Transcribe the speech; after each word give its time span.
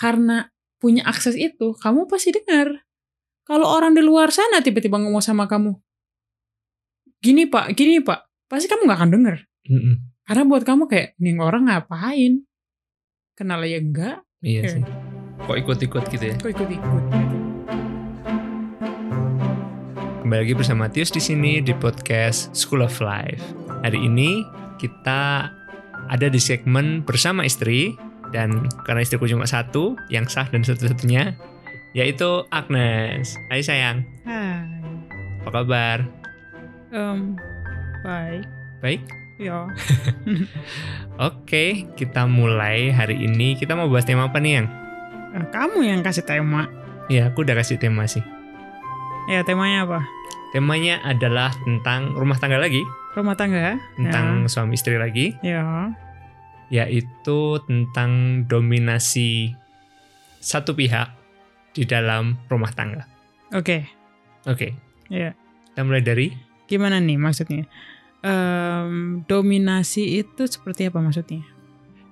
karena 0.00 0.48
punya 0.80 1.04
akses 1.04 1.36
itu, 1.36 1.76
kamu 1.76 2.08
pasti 2.08 2.32
dengar. 2.32 2.88
Kalau 3.44 3.68
orang 3.68 3.92
di 3.92 4.00
luar 4.00 4.32
sana 4.32 4.64
tiba-tiba 4.64 4.96
ngomong 4.96 5.20
sama 5.20 5.44
kamu, 5.44 5.76
gini 7.20 7.44
pak, 7.44 7.76
gini 7.76 8.00
pak, 8.00 8.24
pasti 8.48 8.64
kamu 8.64 8.88
nggak 8.88 8.98
akan 9.04 9.10
denger. 9.12 9.36
Mm-mm. 9.68 9.94
Karena 10.24 10.42
buat 10.48 10.64
kamu 10.64 10.88
kayak, 10.88 11.20
nih 11.20 11.36
orang 11.36 11.68
ngapain? 11.68 12.48
Kenal 13.36 13.60
aja 13.60 13.76
enggak, 13.76 14.16
Iya 14.40 14.62
sih. 14.72 14.82
Kok 15.44 15.56
ikut-ikut 15.68 16.04
gitu 16.08 16.24
ya? 16.32 16.34
kok 16.40 16.48
ikut-ikut. 16.48 17.04
Kembali 20.24 20.40
lagi 20.48 20.54
bersama 20.56 20.88
Tius 20.88 21.12
di 21.12 21.20
sini 21.20 21.60
di 21.60 21.76
podcast 21.76 22.56
School 22.56 22.80
of 22.80 22.96
Life. 23.04 23.44
Hari 23.84 24.00
ini 24.00 24.40
kita 24.80 25.52
ada 26.08 26.26
di 26.32 26.40
segmen 26.40 27.04
bersama 27.04 27.44
istri 27.44 28.00
dan 28.30 28.50
karena 28.82 29.00
istriku 29.00 29.26
cuma 29.26 29.44
satu 29.44 29.94
yang 30.08 30.24
sah 30.24 30.46
dan 30.46 30.62
satu-satunya 30.62 31.34
yaitu 31.90 32.46
Agnes. 32.48 33.34
Hai 33.50 33.60
sayang, 33.60 34.06
Hai. 34.22 34.62
apa 35.42 35.50
kabar? 35.52 35.98
Em, 36.90 37.34
baik. 38.00 38.44
Baik. 38.78 39.00
Ya. 39.36 39.66
Oke, 41.26 41.88
kita 41.94 42.24
mulai 42.24 42.90
hari 42.90 43.18
ini. 43.20 43.56
Kita 43.56 43.72
mau 43.72 43.88
bahas 43.88 44.04
tema 44.04 44.28
apa 44.28 44.36
nih 44.36 44.52
yang? 44.60 44.66
Eh, 45.32 45.46
Kamu 45.48 45.80
yang 45.80 46.00
kasih 46.00 46.22
tema. 46.22 46.68
Ya, 47.08 47.28
aku 47.28 47.42
udah 47.42 47.56
kasih 47.56 47.76
tema 47.76 48.04
sih. 48.04 48.22
Ya, 49.26 49.42
temanya 49.42 49.84
apa? 49.84 50.00
Temanya 50.50 50.98
adalah 51.02 51.54
tentang 51.62 52.14
rumah 52.14 52.36
tangga 52.36 52.58
lagi, 52.58 52.82
Rumah 53.14 53.34
tangga. 53.34 53.78
tentang 53.94 54.44
suami 54.46 54.74
istri 54.74 54.94
lagi, 54.94 55.34
Ya. 55.40 55.90
Yaitu 56.70 57.58
tentang 57.66 58.42
dominasi 58.46 59.52
satu 60.38 60.72
pihak 60.72 61.10
di 61.74 61.84
dalam 61.84 62.38
rumah 62.46 62.70
tangga. 62.72 63.04
Oke. 63.52 63.86
Oke, 64.48 64.72
Ya. 65.12 65.36
kita 65.68 65.84
mulai 65.84 66.00
dari 66.00 66.26
Gimana 66.64 67.02
nih 67.02 67.18
maksudnya? 67.18 67.66
Em, 68.22 69.20
dominasi 69.26 70.22
itu 70.22 70.46
seperti 70.46 70.86
apa 70.88 71.02
maksudnya? 71.02 71.42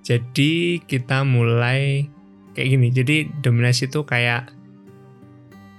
jadi 0.03 0.81
kita 0.89 1.21
mulai 1.21 2.09
kayak 2.57 2.69
gini. 2.73 2.89
Jadi 2.89 3.17
dominasi 3.45 3.93
itu 3.93 4.09
kayak 4.09 4.49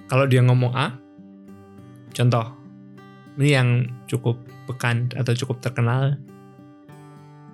kalau 0.06 0.30
dia 0.30 0.46
ngomong 0.46 0.70
A, 0.78 0.94
contoh 2.14 2.53
ini 3.42 3.58
yang 3.58 3.70
cukup 4.06 4.38
pekan 4.70 5.09
atau 5.18 5.34
cukup 5.34 5.66
terkenal 5.66 6.14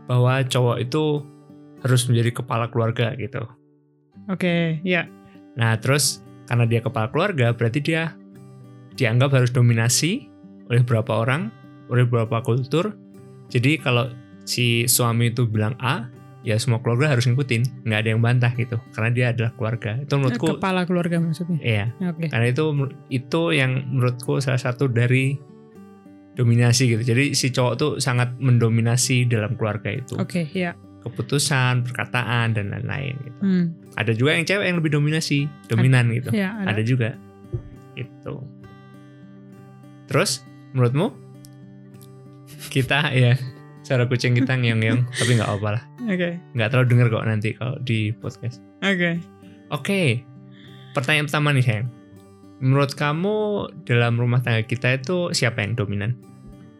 bahwa 0.05 0.41
cowok 0.45 0.77
itu 0.81 1.25
harus 1.85 2.01
menjadi 2.09 2.41
kepala 2.41 2.69
keluarga 2.69 3.13
gitu. 3.17 3.45
Oke, 4.25 4.81
ya. 4.81 5.05
Nah, 5.53 5.77
terus 5.77 6.25
karena 6.49 6.65
dia 6.65 6.81
kepala 6.81 7.09
keluarga, 7.13 7.53
berarti 7.53 7.79
dia 7.81 8.13
dianggap 8.97 9.33
harus 9.33 9.51
dominasi 9.53 10.29
oleh 10.69 10.81
beberapa 10.81 11.21
orang, 11.21 11.53
oleh 11.93 12.05
beberapa 12.09 12.41
kultur. 12.41 12.97
Jadi 13.53 13.77
kalau 13.77 14.09
si 14.49 14.89
suami 14.89 15.29
itu 15.29 15.45
bilang 15.45 15.77
A, 15.77 16.09
ya 16.41 16.57
semua 16.57 16.81
keluarga 16.81 17.13
harus 17.13 17.29
ngikutin, 17.29 17.85
nggak 17.85 17.99
ada 18.01 18.09
yang 18.09 18.21
bantah 18.21 18.51
gitu, 18.57 18.77
karena 18.93 19.09
dia 19.13 19.25
adalah 19.33 19.51
keluarga. 19.57 19.91
Itu 20.01 20.17
menurutku, 20.17 20.57
Kepala 20.57 20.85
keluarga 20.89 21.17
maksudnya. 21.21 21.57
iya, 21.61 21.85
Oke. 22.01 22.29
karena 22.29 22.49
itu 22.49 22.63
itu 23.13 23.41
yang 23.53 23.85
menurutku 23.93 24.41
salah 24.41 24.61
satu 24.61 24.89
dari 24.89 25.37
dominasi 26.35 26.91
gitu. 26.91 27.03
Jadi 27.03 27.31
si 27.31 27.49
cowok 27.49 27.73
tuh 27.75 27.91
sangat 27.97 28.35
mendominasi 28.37 29.25
dalam 29.25 29.55
keluarga 29.55 29.87
itu, 29.89 30.19
Oke, 30.19 30.43
ya. 30.51 30.75
keputusan, 31.01 31.87
perkataan 31.87 32.53
dan 32.53 32.71
lain-lain. 32.71 33.15
Gitu. 33.19 33.39
Hmm. 33.39 33.65
Ada 33.95 34.11
juga 34.11 34.35
yang 34.35 34.43
cewek 34.43 34.65
yang 34.67 34.77
lebih 34.79 34.91
dominasi, 34.93 35.47
dominan 35.67 36.11
gitu 36.11 36.29
Ya, 36.35 36.51
ada. 36.59 36.75
ada 36.75 36.83
juga 36.83 37.15
itu 37.95 38.35
terus 40.05 40.43
menurutmu 40.75 41.15
kita 42.69 43.09
ya 43.15 43.33
cara 43.85 44.03
kucing 44.05 44.35
kita 44.35 44.57
ngeong-ngeong 44.57 45.07
tapi 45.19 45.31
nggak 45.37 45.47
apa 45.49 45.67
lah 45.79 45.83
Oke. 46.05 46.37
nggak 46.53 46.69
terlalu 46.69 46.87
denger 46.91 47.07
kok 47.07 47.25
nanti 47.25 47.49
kalau 47.55 47.75
di 47.81 48.11
podcast 48.11 48.59
Oke. 48.81 49.21
oke 49.71 50.01
pertanyaan 50.91 51.25
pertama 51.25 51.55
nih 51.55 51.63
sayang 51.65 51.87
menurut 52.59 52.91
kamu 52.95 53.35
dalam 53.87 54.19
rumah 54.19 54.43
tangga 54.43 54.63
kita 54.63 54.95
itu 54.97 55.31
siapa 55.31 55.63
yang 55.63 55.75
dominan 55.75 56.19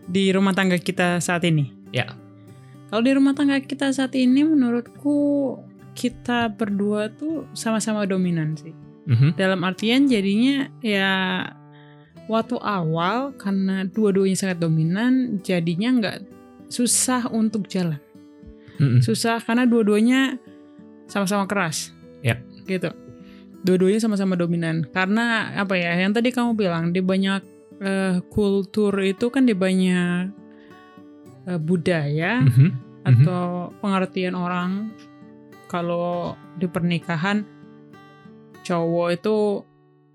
Di 0.05 0.29
rumah 0.31 0.53
tangga 0.53 0.77
kita 0.77 1.17
saat 1.19 1.43
ini. 1.45 1.73
Ya. 1.89 2.13
Kalau 2.89 3.01
di 3.01 3.11
rumah 3.11 3.33
tangga 3.33 3.57
kita 3.59 3.89
saat 3.91 4.13
ini 4.13 4.45
menurutku 4.45 5.57
kita 5.97 6.53
berdua 6.53 7.09
tuh 7.09 7.49
sama-sama 7.57 8.05
dominan 8.05 8.53
sih. 8.59 8.75
Mhm. 9.09 9.39
Dalam 9.39 9.63
artian 9.63 10.05
jadinya 10.05 10.69
ya 10.83 11.45
waktu 12.25 12.57
awal 12.61 13.33
karena 13.38 13.85
dua-duanya 13.85 14.38
sangat 14.38 14.57
dominan 14.61 15.41
jadinya 15.41 15.89
nggak 15.97 16.17
susah 16.69 17.29
untuk 17.31 17.69
jalan. 17.69 18.01
Mhm. 18.77 19.01
Susah 19.01 19.39
karena 19.39 19.63
dua-duanya 19.63 20.37
sama-sama 21.07 21.47
keras. 21.47 21.95
Ya. 22.22 22.41
Gitu. 22.66 22.91
Dua-duanya 23.66 23.97
sama-sama 24.03 24.37
dominan. 24.37 24.85
Karena 24.89 25.53
apa 25.57 25.73
ya? 25.77 25.95
Yang 25.97 26.22
tadi 26.22 26.29
kamu 26.33 26.53
bilang 26.53 26.93
di 26.93 27.01
banyak 27.01 27.54
eh, 27.78 28.24
kultur 28.28 28.94
itu 29.00 29.28
kan 29.28 29.44
di 29.44 29.53
banyak 29.53 30.31
eh, 31.46 31.59
budaya 31.59 32.41
Mhm. 32.41 32.69
atau 33.06 33.46
pengertian 33.78 34.34
orang 34.34 34.90
kalau 35.66 36.34
di 36.56 36.66
pernikahan 36.66 37.46
cowok 38.62 39.08
itu 39.14 39.38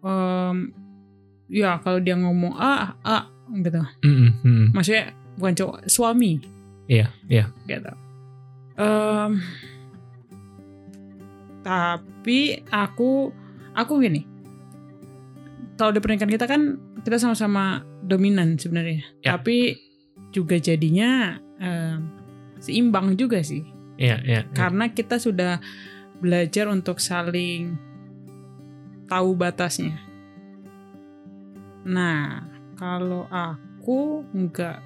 em, 0.00 0.74
ya 1.46 1.78
kalau 1.78 1.98
dia 1.98 2.14
ngomong 2.14 2.54
a 2.54 2.96
a 3.00 3.18
gitu 3.52 3.78
Mhm. 4.02 4.28
Mhm. 4.42 4.66
maksudnya 4.72 5.12
bukan 5.36 5.54
cowok 5.54 5.76
suami 5.86 6.40
iya 6.86 7.10
iya 7.26 7.46
gitu 7.64 7.92
Em, 8.74 9.36
tapi 11.60 12.40
aku 12.66 13.28
aku 13.72 13.92
gini 14.00 14.24
kalau 15.76 15.92
di 15.92 16.00
pernikahan 16.00 16.28
kita 16.28 16.44
kan 16.44 16.80
kita 17.04 17.16
sama-sama 17.18 17.84
dominan 18.04 18.56
sebenarnya 18.56 19.04
Ya. 19.20 19.36
tapi 19.36 19.76
juga 20.30 20.56
jadinya 20.60 21.40
em, 21.58 22.06
seimbang 22.60 23.16
juga 23.16 23.40
sih 23.42 23.64
iya 24.00 24.20
iya 24.24 24.44
iya. 24.44 24.52
karena 24.54 24.88
kita 24.92 25.16
sudah 25.20 25.58
belajar 26.20 26.68
untuk 26.68 27.00
saling 27.00 27.80
tahu 29.08 29.34
batasnya. 29.34 29.98
Nah, 31.82 32.44
kalau 32.76 33.26
aku 33.26 34.22
enggak, 34.36 34.84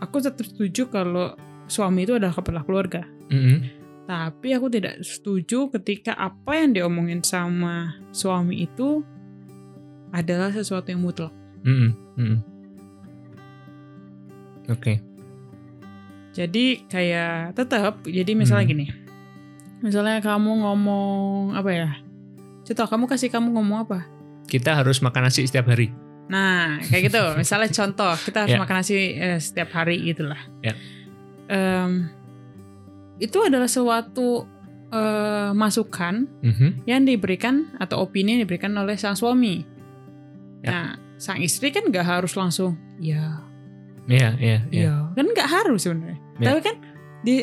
aku 0.00 0.16
tetap 0.22 0.46
setuju 0.46 0.88
kalau 0.88 1.34
suami 1.68 2.06
itu 2.06 2.16
adalah 2.16 2.32
kepala 2.32 2.62
keluarga. 2.64 3.04
Mhm. 3.28 3.82
Tapi 4.06 4.48
aku 4.54 4.66
tidak 4.72 5.02
setuju 5.04 5.70
ketika 5.74 6.14
apa 6.14 6.58
yang 6.58 6.72
diomongin 6.74 7.20
sama 7.20 7.98
suami 8.14 8.66
itu 8.66 9.02
adalah 10.12 10.52
sesuatu 10.52 10.86
yang 10.86 11.00
mutlak. 11.00 11.32
Mhm. 11.64 11.88
Mhm. 12.14 12.38
oke 14.68 14.94
Jadi 16.32 16.88
kayak 16.88 17.52
tetap, 17.52 18.00
jadi 18.08 18.32
misalnya 18.32 18.64
Hmm. 18.64 18.72
gini, 18.72 18.86
misalnya 19.84 20.16
kamu 20.24 20.64
ngomong 20.64 21.52
apa 21.52 21.68
ya? 21.68 21.88
Contoh, 22.64 22.88
kamu 22.88 23.04
kasih 23.04 23.28
kamu 23.28 23.52
ngomong 23.52 23.84
apa? 23.84 23.98
kita 24.42 24.72
harus 24.72 25.00
makan 25.00 25.28
nasi 25.28 25.44
setiap 25.44 25.68
hari 25.68 25.92
Nah, 26.22 26.80
kayak 26.82 27.12
gitu. 27.12 27.20
Misalnya 27.40 27.68
contoh, 27.68 28.12
kita 28.16 28.44
harus 28.46 28.56
Ya. 28.56 28.60
makan 28.60 28.76
nasi 28.80 28.96
eh, 29.12 29.36
setiap 29.36 29.72
hari 29.72 30.00
gitulah. 30.02 30.36
Ya. 30.60 30.72
Em, 31.48 32.08
itu 33.18 33.36
adalah 33.40 33.68
suatu 33.68 34.48
eh, 34.88 35.50
masukan 35.52 36.28
Mhm. 36.40 36.84
yang 36.84 37.04
diberikan 37.04 37.72
atau 37.76 38.04
opini 38.04 38.36
yang 38.36 38.44
diberikan 38.44 38.72
oleh 38.72 38.96
sang 38.96 39.16
suami. 39.16 39.64
Ya. 40.62 40.70
Nah, 40.70 40.88
sang 41.18 41.42
istri 41.42 41.74
kan 41.74 41.90
nggak 41.90 42.06
harus 42.06 42.34
langsung, 42.38 42.78
ya, 43.02 43.42
iya 44.06 44.34
iya 44.38 44.58
iya 44.70 44.82
ya, 44.90 44.94
kan 45.14 45.26
nggak 45.26 45.50
harus 45.50 45.86
sebenarnya. 45.86 46.18
Ya. 46.38 46.46
Tapi 46.50 46.60
kan 46.62 46.76
di 47.22 47.36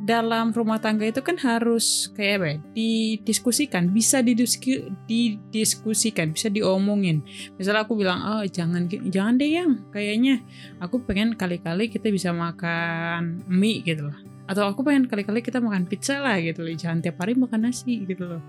dalam 0.00 0.48
rumah 0.56 0.80
tangga 0.80 1.04
itu 1.04 1.20
kan 1.20 1.36
harus 1.36 2.08
kayak 2.16 2.34
apa 2.40 2.46
ya, 2.46 2.56
didiskusikan, 2.72 3.92
bisa 3.92 4.24
didisku, 4.24 4.88
didiskusikan, 5.04 6.32
bisa 6.32 6.48
diomongin. 6.48 7.20
Misalnya 7.60 7.84
aku 7.84 8.00
bilang, 8.00 8.24
oh 8.24 8.42
jangan 8.48 8.88
jangan 8.88 9.36
deh 9.36 9.50
yang 9.60 9.84
kayaknya 9.92 10.40
aku 10.80 11.04
pengen 11.04 11.36
kali-kali 11.36 11.92
kita 11.92 12.08
bisa 12.08 12.32
makan 12.32 13.44
mie 13.44 13.84
gitu 13.84 14.08
loh. 14.08 14.16
Atau 14.48 14.66
aku 14.66 14.82
pengen 14.82 15.06
kali-kali 15.06 15.44
kita 15.44 15.60
makan 15.60 15.84
pizza 15.86 16.18
lah 16.18 16.40
gitu 16.40 16.64
loh. 16.64 16.72
Jangan 16.72 17.04
tiap 17.04 17.20
hari 17.20 17.36
makan 17.36 17.68
nasi 17.68 18.02
gitu 18.08 18.24
loh. 18.24 18.42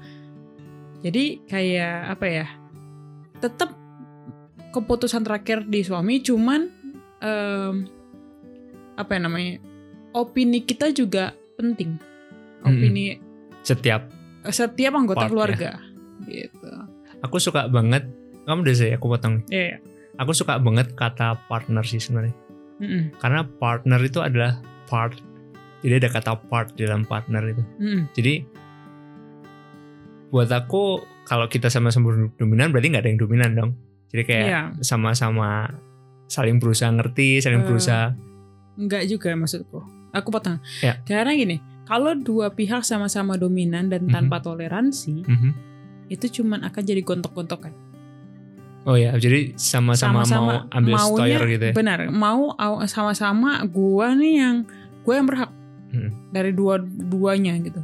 Jadi 1.03 1.45
kayak 1.51 2.15
apa 2.15 2.25
ya? 2.31 2.45
Tetap 3.43 3.80
keputusan 4.71 5.27
terakhir 5.27 5.67
di 5.67 5.83
suami, 5.83 6.23
cuman 6.23 6.71
em, 7.21 7.75
apa 8.95 9.11
ya 9.15 9.19
namanya? 9.21 9.59
Opini 10.11 10.63
kita 10.63 10.91
juga 10.91 11.35
penting. 11.55 11.95
Opini 12.63 13.15
setiap 13.63 14.09
setiap 14.49 14.93
anggota 14.97 15.25
Part, 15.25 15.29
ya. 15.29 15.31
keluarga. 15.31 15.71
Gitu. 16.25 16.69
Aku 17.21 17.37
suka 17.37 17.69
banget. 17.69 18.09
Kamu 18.47 18.65
udah 18.65 18.75
saya 18.75 18.97
aku 18.97 19.05
potong. 19.05 19.45
Iya. 19.53 19.77
iya. 19.77 19.77
Aku 20.17 20.33
suka 20.33 20.57
banget 20.57 20.97
kata 20.97 21.37
partner 21.45 21.85
sih 21.85 22.01
sebenarnya. 22.01 22.33
Mm-mm. 22.81 23.13
Karena 23.21 23.45
partner 23.45 24.01
itu 24.01 24.19
adalah 24.19 24.57
part. 24.89 25.13
Jadi 25.85 25.93
ada 26.01 26.09
kata 26.09 26.31
part 26.49 26.73
di 26.73 26.85
dalam 26.89 27.05
partner 27.05 27.41
itu. 27.45 27.63
Mm-mm. 27.77 28.01
Jadi 28.17 28.33
buat 30.33 30.49
aku 30.49 31.03
kalau 31.27 31.45
kita 31.45 31.69
sama-sama 31.69 32.31
dominan 32.39 32.73
berarti 32.73 32.87
nggak 32.89 33.03
ada 33.05 33.09
yang 33.13 33.21
dominan 33.21 33.51
dong. 33.53 33.71
Jadi 34.11 34.23
kayak 34.23 34.45
Iya. 34.45 34.61
sama-sama 34.83 35.71
saling 36.27 36.59
berusaha 36.59 36.91
ngerti, 36.91 37.39
saling 37.39 37.63
Eh, 37.63 37.67
berusaha. 37.67 38.05
Enggak 38.75 39.07
juga 39.07 39.31
maksudku. 39.33 39.79
Aku 40.11 40.27
potong. 40.29 40.59
Ya. 40.79 40.99
Karena 41.01 41.31
gini, 41.31 41.57
kalau 41.83 42.11
dua 42.13 42.51
pihak 42.51 42.83
sama-sama 42.83 43.35
dominan 43.35 43.87
dan 43.87 44.07
Mhm. 44.07 44.11
tanpa 44.11 44.39
toleransi, 44.39 45.23
Mhm. 45.23 45.51
itu 46.07 46.41
cuman 46.41 46.63
akan 46.63 46.83
jadi 46.83 47.01
gontok-gontokan. 47.01 47.71
Oh 48.81 48.97
ya, 48.97 49.13
jadi 49.13 49.53
sama-sama 49.55 50.25
mau 50.25 50.65
ambil 50.67 50.97
maunya- 50.97 51.37
stoyer 51.37 51.43
gitu 51.47 51.63
ya. 51.69 51.73
Benar, 51.73 51.99
mau 52.09 52.49
au- 52.51 52.81
sama-sama 52.83 53.61
gua 53.69 54.17
nih 54.17 54.33
yang 54.41 54.55
gue 55.01 55.13
yang 55.13 55.27
berhak 55.29 55.51
Hmm. 55.93 56.09
dari 56.33 56.49
dua-duanya 56.49 57.61
gitu. 57.61 57.77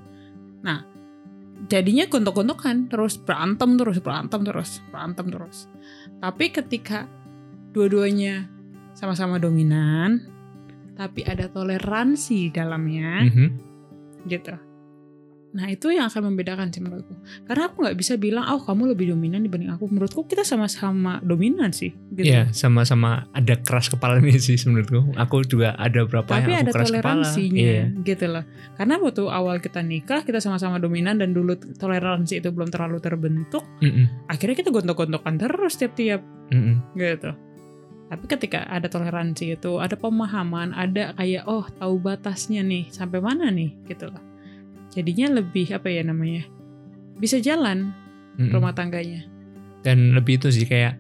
Nah, 0.60 0.82
jadinya 1.68 2.08
gontok-gontokan 2.08 2.88
terus 2.88 3.20
berantem 3.20 3.76
terus 3.76 4.00
berantem 4.00 4.42
terus 4.44 4.80
berantem 4.92 5.28
terus. 5.28 5.68
Tapi 6.20 6.46
ketika 6.52 7.08
dua-duanya 7.76 8.48
sama-sama 8.98 9.38
dominan, 9.38 10.26
tapi 10.98 11.22
ada 11.22 11.46
toleransi 11.46 12.50
di 12.50 12.52
dalamnya, 12.52 13.30
Mhm. 13.30 13.48
gitu. 14.26 14.58
Nah 15.48 15.72
itu 15.72 15.90
yang 15.90 16.12
akan 16.12 16.30
membedakan 16.30 16.70
sih 16.70 16.84
menurutku. 16.84 17.16
Karena 17.48 17.72
aku 17.72 17.80
nggak 17.82 17.98
bisa 17.98 18.14
bilang, 18.16 18.46
oh 18.52 18.62
kamu 18.62 18.92
lebih 18.92 19.16
dominan 19.16 19.42
dibanding 19.42 19.72
aku. 19.72 19.88
Menurutku 19.88 20.28
kita 20.28 20.44
sama-sama 20.44 21.24
dominan 21.24 21.72
sih. 21.72 21.96
Gitu. 22.12 22.28
Iya, 22.28 22.52
sama-sama 22.52 23.26
ada 23.32 23.56
keras 23.56 23.88
kepalanya 23.88 24.36
sih 24.44 24.60
menurutku. 24.68 25.16
Aku 25.16 25.42
juga 25.48 25.74
ada 25.76 26.04
berapa 26.04 26.28
Tapi 26.28 26.52
yang 26.52 26.62
aku 26.62 26.64
ada 26.68 26.72
keras 26.76 26.90
kepala. 26.90 27.00
toleransinya, 27.24 27.58
Iya. 27.64 27.84
gitu 28.04 28.26
loh. 28.28 28.44
Karena 28.76 28.94
waktu 29.00 29.24
awal 29.24 29.56
kita 29.58 29.80
nikah, 29.82 30.22
kita 30.22 30.38
sama-sama 30.38 30.78
dominan 30.78 31.16
dan 31.18 31.32
dulu 31.32 31.56
toleransi 31.56 32.44
itu 32.44 32.50
belum 32.52 32.68
terlalu 32.68 33.00
terbentuk. 33.00 33.64
Mm-mm. 33.80 34.28
Akhirnya 34.28 34.56
kita 34.56 34.70
gontok-gontokan 34.70 35.40
terus 35.40 35.80
tiap-tiap, 35.80 36.22
Mm-mm. 36.52 36.92
gitu. 36.94 37.32
Tapi 38.08 38.24
ketika 38.24 38.64
ada 38.68 38.88
toleransi 38.88 39.60
itu, 39.60 39.80
ada 39.80 39.96
pemahaman, 39.96 40.72
ada 40.72 41.12
kayak 41.12 41.44
oh 41.44 41.68
tahu 41.76 42.00
batasnya 42.00 42.64
nih 42.64 42.88
sampai 42.88 43.20
mana 43.20 43.52
nih, 43.52 43.76
gitu 43.84 44.08
loh. 44.08 44.24
Jadinya 44.98 45.38
lebih 45.38 45.70
apa 45.78 45.94
ya 45.94 46.02
namanya, 46.02 46.50
bisa 47.22 47.38
jalan 47.38 47.94
Mm-mm. 48.42 48.50
rumah 48.50 48.74
tangganya. 48.74 49.30
Dan 49.86 50.18
lebih 50.18 50.42
itu 50.42 50.50
sih 50.50 50.66
kayak 50.66 50.98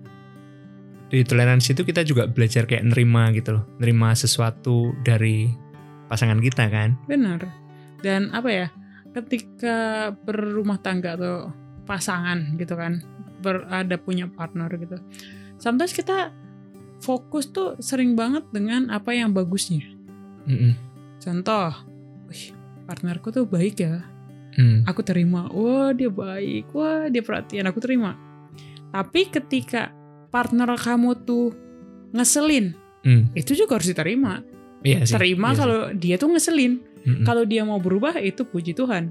di 1.10 1.26
toleransi 1.26 1.74
itu 1.74 1.82
kita 1.82 2.06
juga 2.06 2.30
belajar 2.30 2.70
kayak 2.70 2.94
nerima 2.94 3.34
gitu 3.34 3.58
loh, 3.58 3.66
nerima 3.82 4.14
sesuatu 4.14 4.94
dari 5.02 5.50
pasangan 6.06 6.38
kita 6.38 6.70
kan. 6.70 6.94
Benar. 7.10 7.42
Dan 8.06 8.30
apa 8.38 8.50
ya, 8.54 8.68
ketika 9.18 10.12
berumah 10.14 10.78
tangga 10.78 11.18
atau 11.18 11.50
pasangan 11.90 12.54
gitu 12.62 12.78
kan, 12.78 13.02
berada 13.42 13.98
punya 13.98 14.30
partner 14.30 14.70
gitu. 14.78 15.02
Sometimes 15.58 15.98
kita 15.98 16.30
fokus 17.02 17.50
tuh 17.50 17.82
sering 17.82 18.14
banget 18.14 18.46
dengan 18.54 18.94
apa 18.94 19.10
yang 19.10 19.34
bagusnya. 19.34 19.82
Mm-mm. 20.46 20.78
Contoh, 21.18 21.74
wih, 21.74 21.97
partnerku 22.88 23.30
tuh 23.30 23.44
baik 23.46 23.76
ya, 23.78 24.02
Mm. 24.58 24.88
aku 24.90 25.04
terima. 25.04 25.46
Wah 25.52 25.94
dia 25.94 26.10
baik, 26.10 26.72
wah 26.74 27.06
dia 27.08 27.22
perhatian, 27.22 27.68
aku 27.68 27.78
terima. 27.78 28.16
Tapi 28.90 29.30
ketika 29.30 29.92
partner 30.28 30.74
kamu 30.74 31.14
tuh 31.22 31.54
ngeselin, 32.10 32.74
Mm. 33.04 33.36
itu 33.36 33.54
juga 33.54 33.78
harus 33.78 33.92
diterima. 33.92 34.42
Iya 34.82 35.04
sih. 35.04 35.14
Terima 35.14 35.52
iya 35.52 35.54
sih. 35.54 35.60
kalau 35.62 35.80
dia 35.94 36.16
tuh 36.16 36.30
ngeselin. 36.32 36.74
Mm-mm. 37.08 37.24
kalau 37.24 37.48
dia 37.48 37.64
mau 37.64 37.80
berubah 37.80 38.20
itu 38.20 38.44
puji 38.44 38.76
Tuhan. 38.76 39.08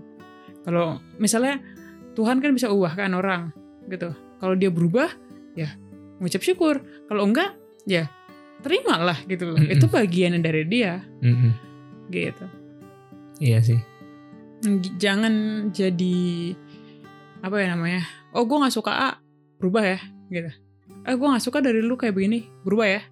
Kalau 0.69 1.01
misalnya 1.17 1.65
Tuhan 2.13 2.45
kan 2.45 2.53
bisa 2.53 2.69
ubahkan 2.69 3.09
orang 3.13 3.57
gitu. 3.89 4.13
Kalau 4.37 4.53
dia 4.53 4.69
berubah 4.69 5.09
ya 5.57 5.73
mengucap 6.21 6.45
syukur. 6.45 6.85
Kalau 7.09 7.25
enggak 7.25 7.57
ya 7.89 8.05
terimalah 8.61 9.17
gitu 9.25 9.49
loh. 9.49 9.57
Mm-mm. 9.57 9.73
Itu 9.73 9.89
bagian 9.89 10.37
dari 10.45 10.69
dia 10.69 11.01
Mm-mm. 11.25 11.57
gitu. 12.13 12.45
Iya 13.41 13.61
sih. 13.61 13.81
Jangan 14.97 15.69
jadi 15.71 16.57
apa 17.45 17.57
ya 17.61 17.77
namanya? 17.77 18.03
Oh 18.33 18.49
gue 18.49 18.57
nggak 18.57 18.75
suka 18.75 18.93
A 18.93 19.11
berubah 19.61 19.85
ya 19.85 19.99
gitu. 20.33 20.51
Eh 21.07 21.15
gue 21.15 21.27
nggak 21.29 21.45
suka 21.45 21.61
dari 21.61 21.85
lu 21.85 21.95
kayak 21.95 22.17
begini 22.17 22.49
berubah 22.65 22.89
ya. 22.89 23.03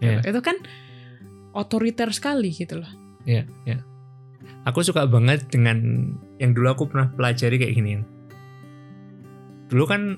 Iya. 0.00 0.20
Itu 0.24 0.40
kan 0.40 0.56
otoriter 1.54 2.10
sekali 2.10 2.50
gitu 2.50 2.82
loh. 2.82 2.90
Iya, 3.24 3.46
iya. 3.64 3.78
Aku 4.64 4.80
suka 4.80 5.04
banget 5.08 5.48
dengan 5.48 6.10
yang 6.40 6.52
dulu 6.52 6.68
aku 6.72 6.84
pernah 6.88 7.12
pelajari 7.12 7.56
kayak 7.60 7.74
gini. 7.76 8.00
Dulu 9.68 9.84
kan 9.84 10.16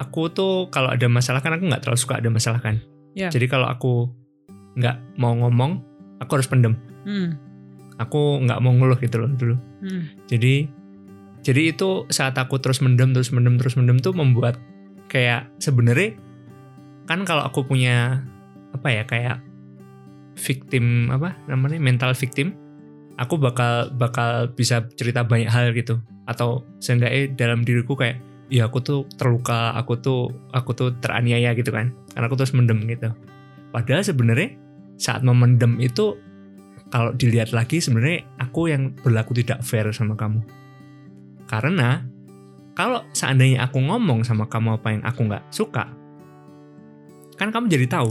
aku 0.00 0.28
tuh 0.32 0.68
kalau 0.68 0.92
ada 0.92 1.06
masalah 1.08 1.40
kan 1.40 1.56
aku 1.56 1.64
nggak 1.68 1.82
terlalu 1.84 2.00
suka 2.00 2.20
ada 2.20 2.28
masalah 2.28 2.60
kan. 2.60 2.80
Iya. 3.14 3.30
Jadi 3.30 3.46
kalau 3.48 3.68
aku 3.70 4.10
nggak 4.74 5.18
mau 5.20 5.32
ngomong, 5.38 5.80
aku 6.18 6.30
harus 6.40 6.48
pendem. 6.50 6.74
Hmm. 7.06 7.38
Aku 8.02 8.42
nggak 8.42 8.58
mau 8.58 8.74
ngeluh 8.74 8.98
gitu 8.98 9.22
loh 9.22 9.30
dulu. 9.30 9.56
Hmm. 9.84 10.10
Jadi 10.26 10.66
jadi 11.44 11.76
itu 11.76 12.08
saat 12.08 12.34
aku 12.40 12.56
terus 12.58 12.80
mendem 12.80 13.12
terus 13.12 13.28
mendem 13.30 13.60
terus 13.60 13.76
mendem 13.76 14.00
tuh 14.00 14.16
membuat 14.16 14.56
kayak 15.12 15.52
sebenarnya 15.60 16.16
kan 17.04 17.22
kalau 17.28 17.44
aku 17.44 17.68
punya 17.68 18.24
apa 18.72 18.88
ya 18.90 19.04
kayak 19.04 19.44
victim 20.40 21.12
apa 21.12 21.36
namanya 21.46 21.78
mental 21.78 22.16
victim 22.16 22.56
aku 23.20 23.38
bakal 23.38 23.92
bakal 23.94 24.50
bisa 24.50 24.82
cerita 24.98 25.22
banyak 25.22 25.46
hal 25.46 25.70
gitu 25.76 26.00
atau 26.26 26.64
seenggaknya 26.80 27.30
dalam 27.36 27.62
diriku 27.62 27.94
kayak 27.94 28.18
ya 28.48 28.66
aku 28.66 28.80
tuh 28.80 29.00
terluka 29.20 29.76
aku 29.76 30.00
tuh 30.00 30.32
aku 30.56 30.72
tuh 30.74 30.88
teraniaya 30.98 31.52
gitu 31.54 31.70
kan 31.70 31.92
karena 32.16 32.26
aku 32.26 32.36
terus 32.40 32.56
mendem 32.56 32.80
gitu 32.88 33.12
padahal 33.70 34.02
sebenarnya 34.02 34.56
saat 34.96 35.22
memendem 35.22 35.78
itu 35.78 36.18
kalau 36.92 37.10
dilihat 37.16 37.50
lagi 37.54 37.80
sebenarnya 37.80 38.24
aku 38.40 38.70
yang 38.70 38.92
berlaku 39.00 39.36
tidak 39.36 39.64
fair 39.64 39.88
sama 39.94 40.14
kamu. 40.14 40.40
Karena 41.48 42.04
kalau 42.74 43.06
seandainya 43.14 43.66
aku 43.66 43.78
ngomong 43.78 44.26
sama 44.26 44.48
kamu 44.50 44.80
apa 44.80 44.88
yang 44.90 45.02
aku 45.06 45.20
nggak 45.30 45.44
suka 45.54 45.86
kan 47.34 47.50
kamu 47.50 47.66
jadi 47.70 47.86
tahu. 47.90 48.10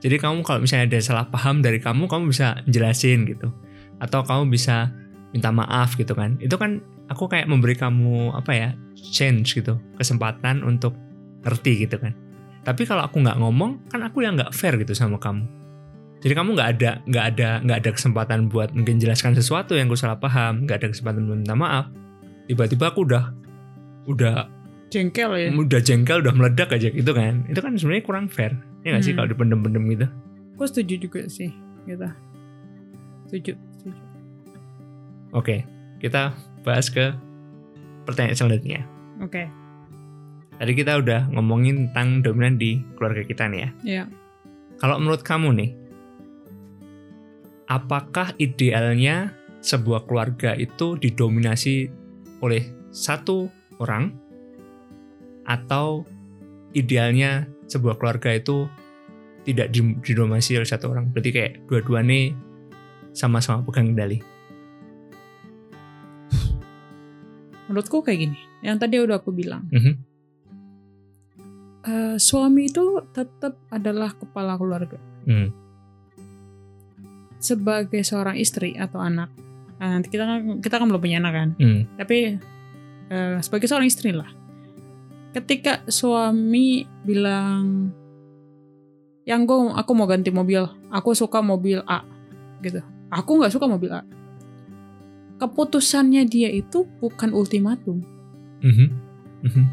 Jadi 0.00 0.16
kamu 0.16 0.40
kalau 0.44 0.64
misalnya 0.64 0.88
ada 0.88 1.00
salah 1.00 1.26
paham 1.28 1.60
dari 1.60 1.76
kamu 1.76 2.08
kamu 2.08 2.32
bisa 2.32 2.60
jelasin 2.68 3.28
gitu. 3.28 3.52
Atau 4.00 4.24
kamu 4.24 4.48
bisa 4.48 4.92
minta 5.32 5.52
maaf 5.52 5.96
gitu 5.96 6.16
kan. 6.16 6.40
Itu 6.40 6.56
kan 6.56 6.80
aku 7.12 7.28
kayak 7.28 7.48
memberi 7.48 7.76
kamu 7.76 8.32
apa 8.32 8.52
ya 8.52 8.68
chance 8.96 9.52
gitu. 9.52 9.76
Kesempatan 10.00 10.64
untuk 10.64 10.96
ngerti 11.44 11.84
gitu 11.84 12.00
kan. 12.00 12.16
Tapi 12.64 12.84
kalau 12.84 13.04
aku 13.04 13.20
nggak 13.20 13.40
ngomong 13.40 13.88
kan 13.88 14.04
aku 14.04 14.24
yang 14.24 14.36
nggak 14.36 14.52
fair 14.52 14.76
gitu 14.80 14.92
sama 14.96 15.16
kamu 15.16 15.60
jadi 16.20 16.32
kamu 16.34 16.52
nggak 16.52 16.68
ada 16.76 16.90
nggak 17.04 17.24
ada 17.26 17.48
nggak 17.60 17.78
ada 17.80 17.90
kesempatan 17.92 18.38
buat 18.46 18.70
mungkin 18.70 18.96
jelaskan 18.96 19.32
sesuatu 19.32 19.72
yang 19.72 19.88
gue 19.88 19.96
salah 19.96 20.16
paham 20.16 20.64
nggak 20.64 20.76
ada 20.78 20.88
kesempatan 20.88 21.24
buat 21.24 21.38
minta 21.38 21.54
maaf 21.54 21.88
tiba-tiba 22.46 22.88
aku 22.88 23.04
udah 23.04 23.24
udah 24.06 24.48
Jengkel 24.90 25.30
ya. 25.32 25.48
udah 25.54 25.78
jengkel 25.78 26.18
udah 26.18 26.34
meledak 26.34 26.70
aja 26.70 26.90
gitu 26.90 27.14
kan 27.14 27.46
itu 27.46 27.56
kan 27.56 27.72
sebenarnya 27.74 28.02
kurang 28.02 28.26
fair 28.26 28.52
ya 28.82 28.90
nggak 28.90 29.02
sih 29.02 29.12
Hmm. 29.12 29.18
kalau 29.18 29.28
dipendem-pendem 29.28 29.84
gitu 29.88 30.06
Gue 30.58 30.66
setuju 30.66 30.94
juga 31.00 31.20
sih 31.24 31.48
gitu. 31.86 32.04
Setuju, 33.24 33.52
setuju. 33.72 34.00
oke 35.30 35.56
kita 35.98 36.34
bahas 36.60 36.88
ke 36.88 37.14
pertanyaan 38.02 38.34
selanjutnya 38.34 38.80
Oke. 39.20 39.46
tadi 40.56 40.72
kita 40.74 40.98
udah 40.98 41.30
ngomongin 41.30 41.88
tentang 41.88 42.20
dominan 42.20 42.56
di 42.56 42.82
keluarga 42.94 43.22
kita 43.22 43.46
nih 43.46 43.60
ya 43.60 43.70
Iya. 43.80 44.04
kalau 44.76 44.98
menurut 44.98 45.22
kamu 45.22 45.48
nih 45.54 45.70
apakah 47.70 48.34
idealnya 48.42 49.30
sebuah 49.62 50.10
keluarga 50.10 50.58
itu 50.58 50.98
didominasi 50.98 51.86
oleh 52.42 52.66
satu 52.90 53.46
orang 53.78 54.10
atau 55.46 56.02
idealnya 56.74 57.46
sebuah 57.70 57.96
keluarga 58.02 58.34
itu 58.34 58.66
tidak 59.46 59.70
di- 59.70 59.96
didominasi 60.02 60.58
oleh 60.58 60.68
satu 60.68 60.90
orang 60.90 61.14
berarti 61.14 61.30
kayak 61.30 61.52
dua-duanya 61.70 62.34
sama-sama 63.14 63.62
pegang 63.62 63.94
kendali 63.94 64.18
Menurutku 67.70 68.02
kayak 68.02 68.18
gini. 68.18 68.38
Yang 68.66 68.76
tadi 68.82 68.98
udah 68.98 69.22
aku 69.22 69.30
bilang. 69.30 69.70
Mhm. 69.70 69.94
Eh, 71.86 72.16
suami 72.18 72.66
itu 72.66 72.98
tetap 73.14 73.62
adalah 73.70 74.10
kepala 74.18 74.58
keluarga. 74.58 74.98
Hmm. 75.22 75.54
Sebagai 77.40 78.04
seorang 78.04 78.36
istri 78.36 78.76
atau 78.76 79.00
anak, 79.00 79.32
Ah, 79.80 79.96
nanti 79.96 80.12
kita 80.12 80.28
kan- 80.28 80.60
kita 80.60 80.76
kan 80.76 80.86
belum 80.86 81.00
punya 81.00 81.16
anak 81.18 81.32
kan. 81.32 81.48
Hmm. 81.56 81.88
tapi 81.96 82.36
eh, 83.08 83.36
sebagai 83.40 83.64
seorang 83.64 83.88
istri 83.88 84.12
lah. 84.12 84.28
Ketika 85.32 85.80
suami 85.88 86.84
bilang 87.00 87.88
yang 89.24 89.48
gue 89.48 89.72
aku 89.72 89.90
mau 89.96 90.04
ganti 90.04 90.28
mobil. 90.28 90.62
Aku 90.92 91.16
suka 91.16 91.40
mobil 91.40 91.80
A 91.86 92.04
gitu. 92.60 92.84
Aku 93.08 93.40
nggak 93.40 93.50
suka 93.50 93.64
mobil 93.64 93.88
A. 93.88 94.04
Keputusannya 95.38 96.28
dia 96.28 96.52
itu 96.52 96.84
bukan 97.00 97.32
ultimatum. 97.32 98.04
Mhm. 98.60 98.86
Mhm. 99.40 99.64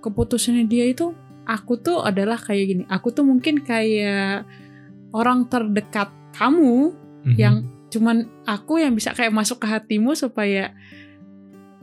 keputusannya 0.00 0.64
dia 0.64 0.88
itu 0.88 1.12
aku 1.44 1.76
tuh 1.76 2.00
adalah 2.02 2.34
kayak 2.34 2.64
gini. 2.66 2.82
Aku 2.88 3.12
tuh 3.12 3.22
mungkin 3.22 3.60
kayak 3.60 4.48
orang 5.12 5.44
terdekat 5.46 6.08
kamu 6.40 6.96
Mhm. 7.20 7.36
yang 7.36 7.56
cuman 7.92 8.16
aku 8.48 8.80
yang 8.80 8.96
bisa 8.96 9.12
kayak 9.12 9.28
masuk 9.30 9.60
ke 9.60 9.68
hatimu 9.68 10.16
supaya 10.16 10.72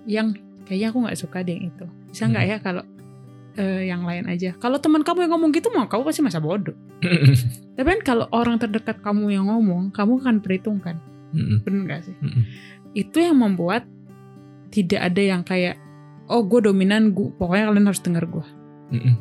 yang 0.09 0.33
kayaknya 0.65 0.87
aku 0.89 0.97
nggak 1.03 1.19
suka 1.19 1.43
deh 1.43 1.53
yang 1.53 1.69
itu 1.69 1.85
bisa 2.09 2.23
nggak 2.25 2.43
Hmm. 2.43 2.51
ya 2.51 2.57
kalau 2.59 2.83
eh, 3.53 3.89
yang 3.89 4.01
lain 4.01 4.25
aja 4.25 4.53
kalau 4.57 4.77
teman 4.77 5.01
kamu 5.01 5.25
yang 5.25 5.33
ngomong 5.33 5.51
gitu 5.51 5.67
mau 5.69 5.85
kamu 5.85 6.05
pasti 6.05 6.21
masa 6.21 6.37
bodoh 6.37 6.73
tapi 7.75 7.87
kan 7.87 8.01
kalau 8.01 8.25
orang 8.31 8.57
terdekat 8.57 9.01
kamu 9.01 9.33
yang 9.33 9.45
ngomong 9.45 9.89
kamu 9.91 10.21
akan 10.21 10.35
perhitungkan 10.39 10.97
Mhm. 11.33 11.61
bener 11.61 11.81
gak 11.85 12.01
sih 12.07 12.15
Mhm. 12.17 12.41
itu 12.95 13.17
yang 13.19 13.37
membuat 13.37 13.83
tidak 14.69 15.01
ada 15.03 15.21
yang 15.21 15.41
kayak 15.43 15.75
oh 16.27 16.43
gue 16.43 16.63
dominan 16.63 17.11
gue 17.11 17.29
pokoknya 17.35 17.67
kalian 17.67 17.87
harus 17.87 18.01
dengar 18.01 18.23
gue 18.25 18.45
Mhm. 18.95 19.13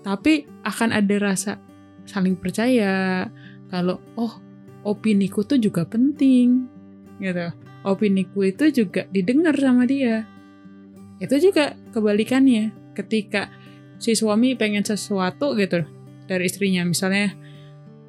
tapi 0.00 0.46
akan 0.62 0.90
ada 0.90 1.14
rasa 1.20 1.58
saling 2.06 2.38
percaya 2.38 3.26
kalau 3.66 3.98
oh 4.14 4.38
opiniku 4.86 5.42
tuh 5.42 5.58
juga 5.58 5.82
penting 5.82 6.70
gitu. 7.18 7.50
Opiniku 7.82 8.46
itu 8.46 8.70
juga 8.70 9.10
didengar 9.10 9.58
sama 9.58 9.82
dia. 9.82 10.22
Itu 11.18 11.42
juga 11.42 11.74
kebalikannya. 11.90 12.94
Ketika 12.94 13.50
si 13.98 14.14
suami 14.14 14.54
pengen 14.54 14.86
sesuatu 14.86 15.58
gitu 15.58 15.84
dari 16.30 16.48
istrinya 16.48 16.86
misalnya 16.86 17.34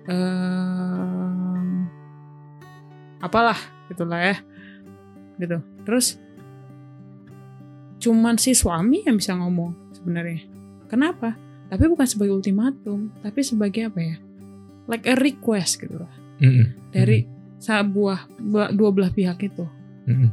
em, 0.08 1.90
apalah 3.20 3.58
gitulah 3.90 4.22
ya 4.22 4.38
gitu. 5.42 5.58
Terus 5.84 6.22
cuman 7.98 8.38
si 8.38 8.54
suami 8.54 9.02
yang 9.04 9.18
bisa 9.18 9.34
ngomong 9.34 9.74
sebenarnya. 9.98 10.46
Kenapa? 10.88 11.36
Tapi 11.68 11.84
bukan 11.92 12.08
sebagai 12.08 12.34
ultimatum 12.38 13.12
tapi 13.20 13.44
sebagai 13.44 13.92
apa 13.92 14.00
ya? 14.00 14.16
Like 14.88 15.04
a 15.04 15.20
request 15.20 15.84
gitu 15.84 16.00
lah 16.00 16.17
Mhm. 16.38 16.94
dari 16.94 17.26
sebuah 17.58 18.20
dua, 18.38 18.70
dua 18.70 18.90
belah 18.92 19.10
pihak 19.10 19.38
itu 19.42 19.66
Mhm. 20.06 20.30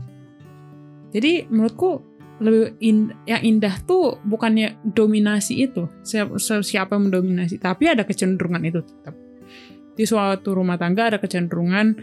jadi 1.11 1.49
menurutku 1.49 2.03
lebih 2.35 2.75
in- 2.81 3.15
yang 3.25 3.41
indah 3.41 3.79
tuh 3.83 4.19
bukannya 4.21 4.75
dominasi 4.85 5.65
itu 5.65 5.87
siapa, 6.03 6.35
siapa 6.41 6.99
yang 6.99 7.09
mendominasi 7.09 7.57
tapi 7.57 7.87
ada 7.87 8.03
kecenderungan 8.03 8.63
itu 8.65 8.83
tetap 8.83 9.15
di 9.95 10.03
suatu 10.03 10.51
rumah 10.53 10.75
tangga 10.75 11.09
ada 11.09 11.19
kecenderungan 11.19 11.95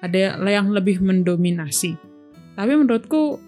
ada 0.00 0.38
yang 0.40 0.70
lebih 0.70 1.02
mendominasi 1.02 1.98
tapi 2.54 2.72
menurutku 2.72 3.42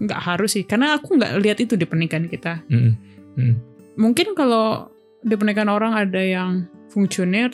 nggak 0.00 0.20
harus 0.24 0.56
sih 0.56 0.64
karena 0.64 0.96
aku 0.96 1.20
nggak 1.20 1.36
lihat 1.44 1.58
itu 1.60 1.76
di 1.76 1.84
pernikahan 1.84 2.24
kita 2.24 2.64
Mhm. 2.66 2.92
Mhm. 3.36 3.54
mungkin 4.00 4.32
kalau 4.32 4.88
di 5.20 5.36
pernikahan 5.36 5.68
orang 5.68 5.92
ada 5.92 6.24
yang 6.24 6.64
fungsioner 6.88 7.52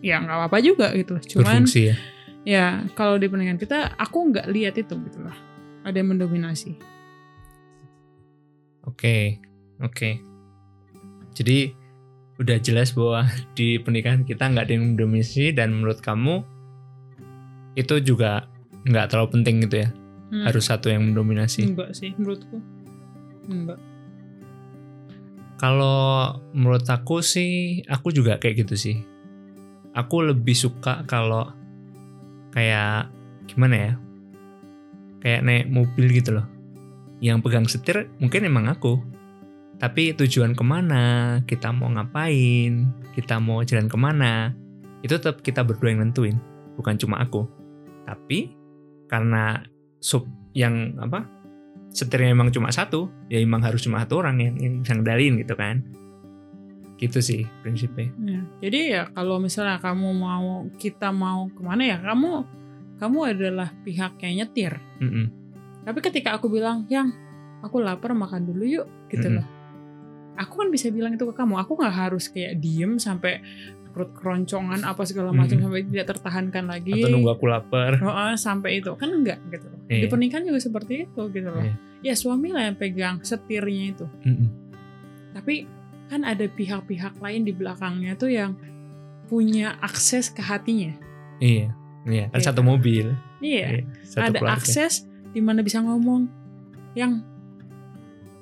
ya 0.00 0.20
nggak 0.20 0.36
apa-apa 0.36 0.58
juga 0.64 0.92
gitu 0.96 1.16
cuman 1.36 1.64
berfungsi 1.64 1.80
ya 1.92 1.96
ya 2.44 2.66
kalau 2.96 3.20
di 3.20 3.28
pernikahan 3.28 3.60
kita 3.60 3.94
aku 4.00 4.32
nggak 4.32 4.48
lihat 4.48 4.74
itu 4.80 4.96
gitu 4.96 5.20
lah 5.20 5.36
ada 5.84 5.96
yang 5.96 6.16
mendominasi 6.16 6.76
Oke, 8.88 9.36
oke. 9.84 10.16
Jadi 11.36 11.72
udah 12.40 12.56
jelas 12.58 12.96
bahwa 12.96 13.28
di 13.58 13.76
pernikahan 13.76 14.24
kita 14.24 14.48
nggak 14.48 14.64
ada 14.68 14.72
yang 14.72 14.96
mendominasi 14.96 15.52
dan 15.52 15.76
menurut 15.76 16.00
kamu 16.00 16.40
itu 17.76 18.00
juga 18.00 18.48
nggak 18.88 19.12
terlalu 19.12 19.28
penting 19.40 19.56
gitu 19.68 19.76
ya. 19.84 19.88
Hmm. 20.30 20.46
Harus 20.46 20.70
satu 20.70 20.88
yang 20.88 21.10
mendominasi. 21.10 21.66
enggak 21.74 21.90
sih 21.90 22.14
menurutku 22.14 22.62
enggak 23.50 23.82
Kalau 25.60 26.40
menurut 26.56 26.88
aku 26.88 27.20
sih, 27.20 27.84
aku 27.84 28.16
juga 28.16 28.40
kayak 28.40 28.64
gitu 28.64 28.80
sih. 28.80 28.96
Aku 29.96 30.22
lebih 30.22 30.54
suka 30.54 31.02
kalau 31.06 31.50
kayak 32.54 33.10
gimana 33.50 33.74
ya? 33.74 33.92
Kayak 35.20 35.40
naik 35.44 35.66
mobil 35.68 36.06
gitu 36.14 36.38
loh. 36.38 36.46
Yang 37.20 37.38
pegang 37.44 37.66
setir 37.68 38.08
mungkin 38.22 38.46
emang 38.46 38.70
aku. 38.70 39.02
Tapi 39.80 40.12
tujuan 40.12 40.52
ke 40.52 40.60
mana, 40.60 41.40
kita 41.48 41.72
mau 41.72 41.88
ngapain, 41.88 42.84
kita 43.16 43.40
mau 43.40 43.64
jalan 43.64 43.88
ke 43.88 43.96
mana, 43.96 44.52
itu 45.00 45.16
tetap 45.16 45.40
kita 45.40 45.64
berdua 45.64 45.96
yang 45.96 46.04
nentuin, 46.04 46.36
bukan 46.76 47.00
cuma 47.00 47.16
aku. 47.24 47.48
Tapi 48.04 48.52
karena 49.08 49.64
sub 49.96 50.28
yang 50.52 50.96
apa 51.00 51.24
setirnya 51.90 52.36
emang 52.36 52.52
cuma 52.52 52.70
satu, 52.70 53.08
ya 53.32 53.40
emang 53.40 53.64
harus 53.64 53.82
cuma 53.82 54.04
satu 54.04 54.22
orang 54.22 54.38
yang, 54.38 54.54
yang 54.60 54.74
bisa 54.84 54.94
gitu 55.16 55.54
kan. 55.56 55.82
Gitu 57.00 57.18
sih 57.18 57.42
prinsipnya. 57.64 58.12
Ya, 58.20 58.40
jadi 58.60 58.78
ya 58.86 59.02
kalau 59.10 59.40
misalnya 59.40 59.80
kamu 59.80 60.08
mau 60.12 60.68
kita 60.76 61.08
mau 61.10 61.48
ke 61.48 61.60
mana 61.60 61.82
ya 61.82 61.98
kamu 61.98 62.44
kamu 63.00 63.18
adalah 63.32 63.72
pihak 63.80 64.20
yang 64.20 64.44
nyetir 64.44 64.76
Mm-mm. 65.00 65.32
tapi 65.82 66.04
ketika 66.04 66.36
aku 66.36 66.52
bilang 66.52 66.84
yang 66.86 67.08
aku 67.60 67.80
lapar 67.80 68.12
makan 68.12 68.44
dulu 68.44 68.68
yuk 68.68 68.86
gitu 69.08 69.32
Mm-mm. 69.32 69.40
loh 69.40 69.46
aku 70.36 70.60
kan 70.60 70.68
bisa 70.68 70.92
bilang 70.92 71.16
itu 71.16 71.24
ke 71.24 71.32
kamu 71.32 71.56
aku 71.56 71.80
nggak 71.80 71.96
harus 71.96 72.28
kayak 72.28 72.60
diem 72.60 73.00
sampai 73.00 73.40
perut 73.90 74.12
keroncongan 74.12 74.84
apa 74.84 75.00
segala 75.02 75.32
macam 75.32 75.56
Mm-mm. 75.56 75.66
sampai 75.66 75.80
tidak 75.82 76.06
tertahankan 76.12 76.64
lagi 76.68 76.94
Atau 76.94 77.10
nunggu 77.10 77.32
aku 77.32 77.44
lapar. 77.48 77.98
Oh, 77.98 78.06
oh, 78.06 78.36
sampai 78.36 78.78
itu 78.78 78.92
kan 78.94 79.10
enggak 79.10 79.40
gitu 79.50 79.66
loh. 79.66 79.80
Di 79.82 79.98
Iya. 79.98 80.06
pernikahan 80.06 80.46
juga 80.46 80.60
seperti 80.62 81.10
itu 81.10 81.22
gitu 81.26 81.48
loh. 81.50 81.64
Iya. 81.64 81.74
Ya 82.00 82.14
suami 82.14 82.54
lah 82.54 82.70
yang 82.70 82.78
pegang 82.78 83.18
setirnya 83.20 83.90
itu. 83.90 84.06
Mm-mm. 84.22 84.46
Tapi 85.34 85.66
kan 86.10 86.26
ada 86.26 86.42
pihak-pihak 86.44 87.22
lain 87.22 87.46
di 87.46 87.54
belakangnya 87.54 88.18
tuh 88.18 88.34
yang 88.34 88.58
punya 89.30 89.78
akses 89.78 90.26
ke 90.26 90.42
hatinya. 90.42 90.90
Iya, 91.38 91.70
iya. 92.04 92.24
Kan 92.34 92.42
Iya. 92.42 92.46
satu 92.50 92.66
mobil. 92.66 93.14
Iya, 93.38 93.86
Satu 94.02 94.34
ada 94.34 94.38
keluarga. 94.42 94.58
akses 94.58 95.06
di 95.30 95.38
mana 95.38 95.62
bisa 95.62 95.78
ngomong 95.78 96.26
yang 96.98 97.22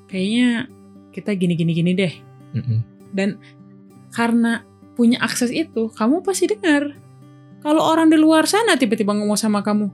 kayaknya 0.09 0.67
kita 1.13 1.37
gini-gini 1.37 1.73
gini 1.77 1.93
deh. 1.93 2.15
Mm-mm. 2.57 2.81
Dan 3.13 3.37
karena 4.09 4.65
punya 4.97 5.21
akses 5.21 5.53
itu, 5.53 5.93
kamu 5.93 6.25
pasti 6.25 6.49
dengar. 6.49 6.97
Kalau 7.61 7.85
orang 7.85 8.09
di 8.09 8.17
luar 8.17 8.49
sana 8.49 8.81
tiba-tiba 8.81 9.13
ngomong 9.13 9.37
sama 9.37 9.61
kamu, 9.61 9.93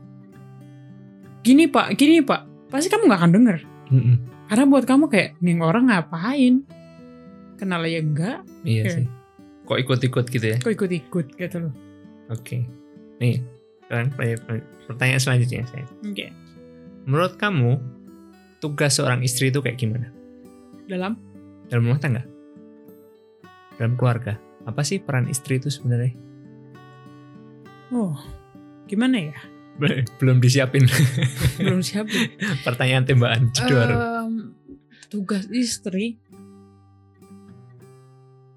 gini 1.43 1.67
pak, 1.67 1.99
gini 1.99 2.23
pak, 2.23 2.47
pasti 2.71 2.87
kamu 2.87 3.11
nggak 3.11 3.21
akan 3.21 3.33
denger. 3.35 3.59
Mm-mm. 3.91 4.17
Karena 4.47 4.65
buat 4.69 4.85
kamu 4.87 5.05
kayak, 5.11 5.41
nih 5.41 5.59
orang 5.59 5.91
ngapain? 5.91 6.63
Kenal 7.55 7.83
ya 7.85 8.01
enggak, 8.01 8.43
Iya 8.63 8.83
Oke. 8.83 8.93
sih. 8.93 9.07
Kok 9.65 9.79
ikut-ikut 9.81 10.25
gitu 10.29 10.47
ya? 10.47 10.57
kok 10.59 10.73
ikut-ikut 10.73 11.27
gitu 11.35 11.57
loh. 11.59 11.73
Oke. 12.29 12.67
Nih, 13.17 13.41
kan 13.87 14.11
pertanyaan 14.87 15.23
selanjutnya 15.23 15.65
saya. 15.71 15.87
Oke. 16.03 16.29
Menurut 17.05 17.37
kamu, 17.37 17.79
tugas 18.59 18.97
seorang 18.97 19.21
istri 19.21 19.49
itu 19.49 19.61
kayak 19.61 19.77
gimana? 19.77 20.09
Dalam 20.85 21.17
Dalam 21.69 21.89
rumah 21.89 22.01
tangga? 22.01 22.23
Dalam 23.77 23.97
keluarga? 23.97 24.37
Apa 24.65 24.81
sih 24.81 25.01
peran 25.01 25.29
istri 25.29 25.57
itu 25.57 25.69
sebenarnya? 25.69 26.13
Oh, 27.89 28.17
gimana 28.85 29.33
ya? 29.33 29.37
Belum 30.21 30.39
disiapin 30.39 30.87
Belum 31.59 31.83
siap. 31.83 32.07
ya. 32.07 32.31
pertanyaan 32.67 33.05
tembakan 33.05 33.51
jedor. 33.51 33.91
Em, 33.91 34.55
tugas 35.11 35.51
istri. 35.51 36.17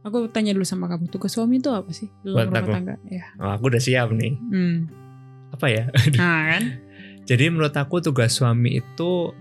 Aku 0.07 0.31
tanya 0.31 0.55
dulu 0.55 0.63
sama 0.63 0.87
kamu, 0.87 1.11
tugas 1.11 1.35
suami 1.35 1.59
itu 1.59 1.67
apa 1.67 1.91
sih 1.91 2.07
dalam 2.23 2.35
Buat 2.39 2.47
rumah 2.47 2.63
aku. 2.63 2.71
tangga? 2.71 2.95
Ya. 3.11 3.25
Oh, 3.43 3.51
aku 3.51 3.63
udah 3.75 3.81
siap 3.83 4.07
nih. 4.15 4.33
Hmm. 4.39 4.87
Apa 5.51 5.67
ya? 5.67 5.83
Nah 6.15 6.41
kan? 6.55 6.63
Jadi 7.29 7.43
menurut 7.51 7.75
aku 7.75 7.99
tugas 7.99 8.39
suami 8.39 8.79
itu 8.79 9.35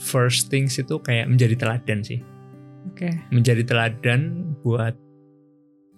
first 0.00 0.48
things 0.48 0.80
itu 0.80 0.96
kayak 1.04 1.28
menjadi 1.28 1.52
teladan 1.60 2.00
sih. 2.00 2.24
Oke. 2.88 3.12
Menjadi 3.28 3.60
teladan 3.60 4.56
buat 4.64 4.96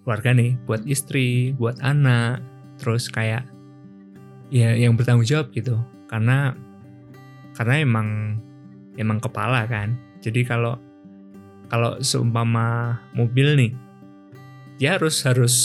keluarga 0.03 0.35
nih, 0.35 0.59
buat 0.67 0.83
istri, 0.83 1.55
buat 1.55 1.79
anak, 1.79 2.43
terus 2.75 3.07
kayak 3.07 3.47
ya 4.51 4.75
yang 4.75 4.99
bertanggung 4.99 5.23
jawab 5.23 5.47
gitu. 5.55 5.79
Karena 6.11 6.51
karena 7.55 7.79
emang 7.79 8.39
emang 8.99 9.23
kepala 9.23 9.63
kan. 9.63 9.95
Jadi 10.19 10.43
kalau 10.43 10.75
kalau 11.71 11.95
seumpama 12.03 12.99
mobil 13.15 13.55
nih 13.55 13.71
dia 14.79 14.95
harus 14.95 15.19
harus 15.27 15.55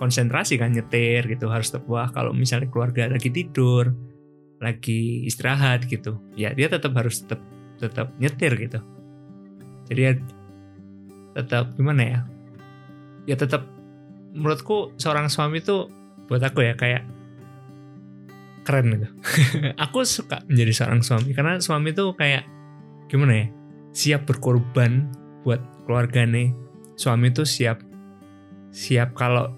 konsentrasi 0.00 0.56
kan 0.56 0.72
nyetir 0.72 1.28
gitu. 1.28 1.52
Harus 1.52 1.70
wah 1.84 2.08
kalau 2.08 2.32
misalnya 2.32 2.72
keluarga 2.72 3.06
lagi 3.06 3.28
tidur 3.28 3.92
lagi 4.64 5.28
istirahat 5.28 5.84
gitu 5.84 6.16
ya 6.40 6.56
dia 6.56 6.72
tetap 6.72 6.96
harus 6.96 7.20
tetap 7.20 7.44
tetap 7.76 8.08
nyetir 8.16 8.56
gitu. 8.56 8.80
Jadi 9.92 10.00
ya 10.00 10.12
tetap 11.36 11.76
gimana 11.76 12.02
ya 12.02 12.20
ya 13.28 13.36
tetap 13.36 13.68
menurutku 14.32 14.96
seorang 14.96 15.28
suami 15.28 15.60
tuh 15.60 15.92
buat 16.26 16.40
aku 16.40 16.64
ya 16.64 16.74
kayak 16.74 17.04
keren 18.64 18.96
gitu. 18.96 19.08
Aku 19.84 20.08
suka 20.08 20.40
menjadi 20.48 20.72
seorang 20.72 21.04
suami 21.04 21.36
karena 21.36 21.60
suami 21.60 21.92
tuh 21.92 22.16
kayak 22.16 22.48
gimana 23.12 23.44
ya 23.44 23.46
siap 23.92 24.24
berkorban 24.24 25.12
buat 25.44 25.60
keluarganya. 25.84 26.56
Suami 26.96 27.28
tuh 27.34 27.44
siap 27.44 27.82
siap 28.74 29.14
kalau 29.14 29.54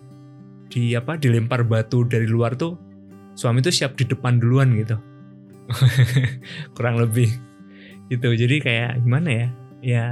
di 0.69 0.93
apa 0.93 1.17
dilempar 1.17 1.65
batu 1.65 2.05
dari 2.05 2.29
luar 2.29 2.53
tuh 2.53 2.77
suami 3.33 3.65
tuh 3.65 3.73
siap 3.73 3.97
di 3.97 4.05
depan 4.05 4.37
duluan 4.37 4.77
gitu 4.77 5.01
kurang 6.77 7.01
lebih 7.01 7.33
gitu 8.07 8.29
jadi 8.31 8.57
kayak 8.61 8.93
gimana 9.01 9.29
ya 9.33 9.49
ya 9.81 10.05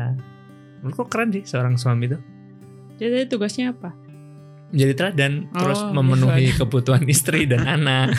menurutku 0.81 1.05
keren 1.07 1.31
sih 1.31 1.45
seorang 1.45 1.77
suami 1.77 2.09
tuh 2.09 2.21
Jadi 2.95 3.27
tugasnya 3.27 3.75
apa? 3.75 3.91
menjadi 4.71 4.95
teladan 4.97 5.47
terus 5.53 5.79
Oh, 5.79 5.91
memenuhi 5.93 6.51
misalnya. 6.51 6.59
kebutuhan 6.59 7.05
istri 7.07 7.47
dan 7.47 7.63
anak 7.77 8.15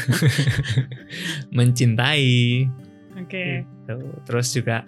mencintai 1.52 2.64
Oke. 3.20 3.66
gitu. 3.66 3.96
terus 4.24 4.48
juga 4.52 4.88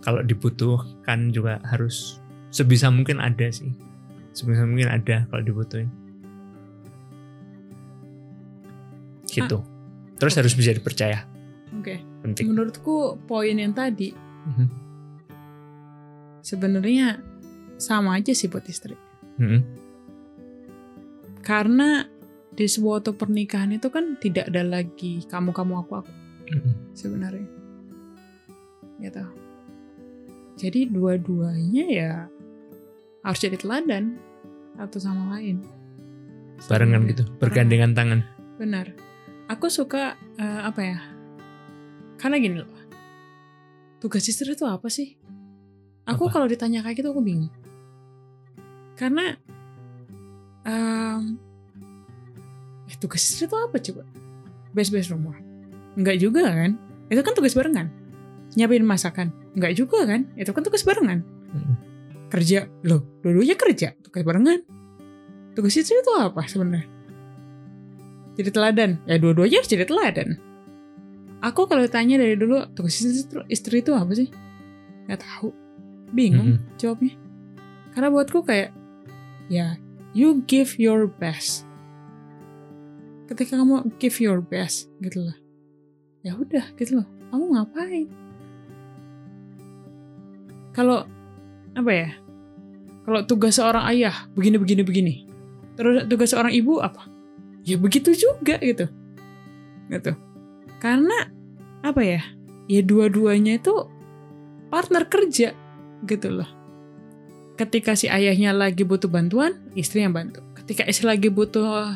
kalau 0.00 0.20
dibutuhkan 0.20 1.32
juga 1.32 1.60
harus 1.64 2.20
sebisa 2.50 2.88
mungkin 2.88 3.18
ada 3.18 3.48
sih 3.48 3.72
sebisa 4.36 4.68
mungkin 4.68 4.92
ada 4.92 5.24
kalau 5.32 5.40
dibutuhin 5.40 5.88
gitu 9.26 9.64
terus 10.16 10.32
oke. 10.32 10.40
harus 10.44 10.54
bisa 10.54 10.72
dipercaya 10.72 11.24
Oke. 11.74 11.98
penting 12.22 12.46
Menurutku 12.48 13.18
poin 13.26 13.52
yang 13.52 13.74
tadi 13.74 14.14
Mhm. 14.46 14.66
sebenarnya 16.40 17.18
sama 17.76 18.14
aja 18.16 18.30
sih 18.30 18.46
buat 18.46 18.62
istri. 18.70 18.94
Mhm. 19.36 19.60
Karena 21.42 22.06
di 22.54 22.64
sebuah 22.64 23.02
auto 23.02 23.12
pernikahan 23.12 23.74
itu 23.74 23.90
kan 23.90 24.14
tidak 24.16 24.46
ada 24.48 24.62
lagi 24.62 25.26
kamu-kamu 25.26 25.74
aku-aku 25.82 26.14
Mhm. 26.54 26.72
sebenarnya. 26.94 27.48
Gitu. 29.02 29.24
Jadi 30.56 30.80
dua-duanya 30.88 31.84
ya 31.90 32.12
harus 33.20 33.40
jadi 33.42 33.58
teladan 33.58 34.16
satu 34.76 34.98
sama 35.00 35.36
lain. 35.36 35.64
barengan 36.68 37.04
Sebenarnya. 37.04 37.10
gitu 37.12 37.22
bergandengan 37.36 37.92
tangan 37.92 38.20
Benar. 38.56 38.96
Aku 39.52 39.68
suka 39.68 40.16
eh, 40.40 40.60
apa 40.64 40.80
ya? 40.80 40.98
Karena 42.16 42.40
gini 42.40 42.56
loh. 42.64 42.72
Tugas 44.00 44.24
istri 44.24 44.56
itu 44.56 44.64
apa 44.64 44.88
sih? 44.88 45.14
Aku 46.08 46.32
kalau 46.32 46.48
ditanya 46.48 46.80
kayak 46.80 47.04
gitu 47.04 47.12
aku 47.12 47.20
bingung. 47.20 47.52
Karena 48.96 49.36
em, 50.64 51.36
eh, 52.88 52.96
tugas 52.96 53.20
istri 53.20 53.44
itu 53.44 53.56
apa 53.60 53.76
coba? 53.76 54.02
Beres-beres 54.72 55.12
rumah. 55.12 55.36
Enggak 56.00 56.16
juga 56.16 56.48
kan? 56.48 56.80
Itu 57.12 57.20
kan 57.20 57.36
tugas 57.36 57.52
barengan. 57.52 57.92
Nyiapin 58.56 58.88
masakan. 58.88 59.28
Enggak 59.52 59.76
juga 59.76 60.08
kan? 60.08 60.24
Itu 60.34 60.56
kan 60.56 60.64
tugas 60.64 60.80
barengan. 60.80 61.20
Kerja. 62.26 62.66
Loh, 62.82 63.22
dua-duanya 63.22 63.54
kerja. 63.54 63.94
Tugas 64.02 64.22
barengan. 64.26 64.60
Tugas 65.54 65.72
istri 65.72 65.96
itu 65.96 66.12
apa 66.18 66.44
sebenarnya? 66.44 66.86
Jadi 68.36 68.50
teladan. 68.52 68.90
Ya 69.08 69.16
dua-duanya 69.16 69.64
harus 69.64 69.70
jadi 69.70 69.88
teladan. 69.88 70.36
Aku 71.40 71.64
kalau 71.68 71.84
tanya 71.86 72.16
dari 72.20 72.34
dulu 72.36 72.64
tugas 72.72 72.98
istri, 73.00 73.40
istri 73.48 73.80
itu 73.80 73.92
apa 73.94 74.12
sih? 74.12 74.28
Gak 75.06 75.22
tahu. 75.22 75.52
Bingung 76.12 76.58
Mhm. 76.60 76.76
jawabnya. 76.76 77.14
Karena 77.94 78.08
buatku 78.12 78.44
kayak 78.44 78.74
ya 79.48 79.78
you 80.12 80.42
give 80.44 80.76
your 80.76 81.06
best. 81.08 81.64
Ketika 83.26 83.56
kamu 83.58 83.90
give 83.98 84.18
your 84.20 84.38
best 84.42 84.90
gitu 85.00 85.24
loh. 85.30 85.36
Ya 86.20 86.34
udah 86.34 86.66
gitu 86.76 87.00
loh. 87.00 87.06
Kamu 87.30 87.44
ngapain? 87.54 88.06
Kalau 90.72 91.08
apa 91.76 91.90
ya? 91.92 92.08
Kalau 93.06 93.20
tugas 93.28 93.60
seorang 93.60 93.84
ayah 93.92 94.26
begini 94.34 94.56
begini 94.58 94.82
begini. 94.82 95.14
Terus 95.76 96.08
tugas 96.08 96.32
seorang 96.32 96.50
ibu 96.50 96.80
apa? 96.80 97.06
Ya 97.62 97.76
begitu 97.76 98.16
juga 98.16 98.58
gitu. 98.58 98.88
Gitu. 99.92 100.12
Karena 100.80 101.30
apa 101.84 102.00
ya? 102.02 102.22
Ya 102.66 102.80
dua-duanya 102.82 103.60
itu 103.62 103.86
partner 104.72 105.06
kerja 105.06 105.54
gitu 106.02 106.28
loh. 106.32 106.48
Ketika 107.54 107.94
si 107.94 108.10
ayahnya 108.10 108.52
lagi 108.52 108.82
butuh 108.82 109.08
bantuan, 109.08 109.56
istri 109.78 110.02
yang 110.02 110.12
bantu. 110.12 110.42
Ketika 110.58 110.82
istri 110.84 111.06
lagi 111.06 111.30
butuh 111.30 111.94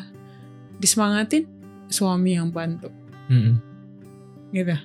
disemangatin, 0.81 1.45
suami 1.91 2.39
yang 2.39 2.49
bantu 2.49 2.87
Mhm. 3.27 3.53
gitu. 4.55 4.75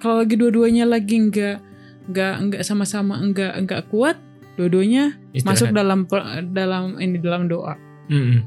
Kalau 0.00 0.24
lagi 0.24 0.34
dua-duanya 0.40 0.88
lagi 0.88 1.20
nggak 1.28 1.69
nggak 2.08 2.34
nggak 2.48 2.62
sama-sama 2.64 3.20
nggak 3.20 3.52
nggak 3.66 3.82
kuat, 3.92 4.16
dua-duanya 4.56 5.20
masuk 5.44 5.74
dalam 5.74 6.08
dalam 6.50 6.96
ini 6.96 7.20
dalam 7.20 7.44
doa 7.46 7.76
Mhm. 8.08 8.40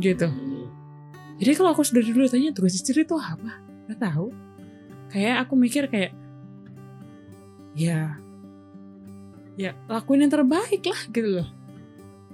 gitu. 0.00 0.28
Jadi 1.38 1.52
kalau 1.54 1.70
aku 1.70 1.86
sudah 1.86 2.02
dulu 2.02 2.26
tanya 2.26 2.50
tugas 2.50 2.74
istri 2.74 3.06
itu 3.06 3.14
apa? 3.14 3.62
Gak 3.86 4.02
tahu. 4.02 4.34
Kayak 5.14 5.46
aku 5.46 5.54
mikir 5.54 5.86
kayak 5.86 6.10
ya 7.78 8.18
ya 9.54 9.70
lakuin 9.86 10.26
yang 10.26 10.34
terbaik 10.34 10.82
lah 10.82 11.00
gitu 11.14 11.28
loh. 11.42 11.48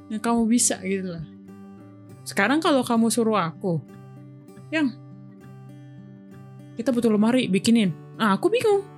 Yang 0.09 0.21
kamu 0.25 0.43
bisa 0.49 0.81
gitu 0.81 1.21
loh. 1.21 1.25
Sekarang 2.25 2.65
kalau 2.65 2.81
kamu 2.81 3.13
suruh 3.13 3.37
aku, 3.37 3.85
yang 4.73 4.89
kita 6.75 6.89
butuh 6.89 7.13
lemari 7.13 7.45
bikinin. 7.47 7.93
Nah 8.17 8.33
aku 8.41 8.49
bingung. 8.49 8.94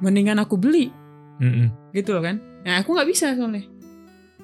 Mendingan 0.00 0.40
aku 0.40 0.56
beli 0.56 0.88
Mhm. 1.40 1.92
gitu 1.92 2.12
loh 2.12 2.24
kan. 2.24 2.36
Nah 2.64 2.80
aku 2.80 2.92
nggak 2.92 3.08
bisa 3.08 3.32
soalnya. 3.32 3.64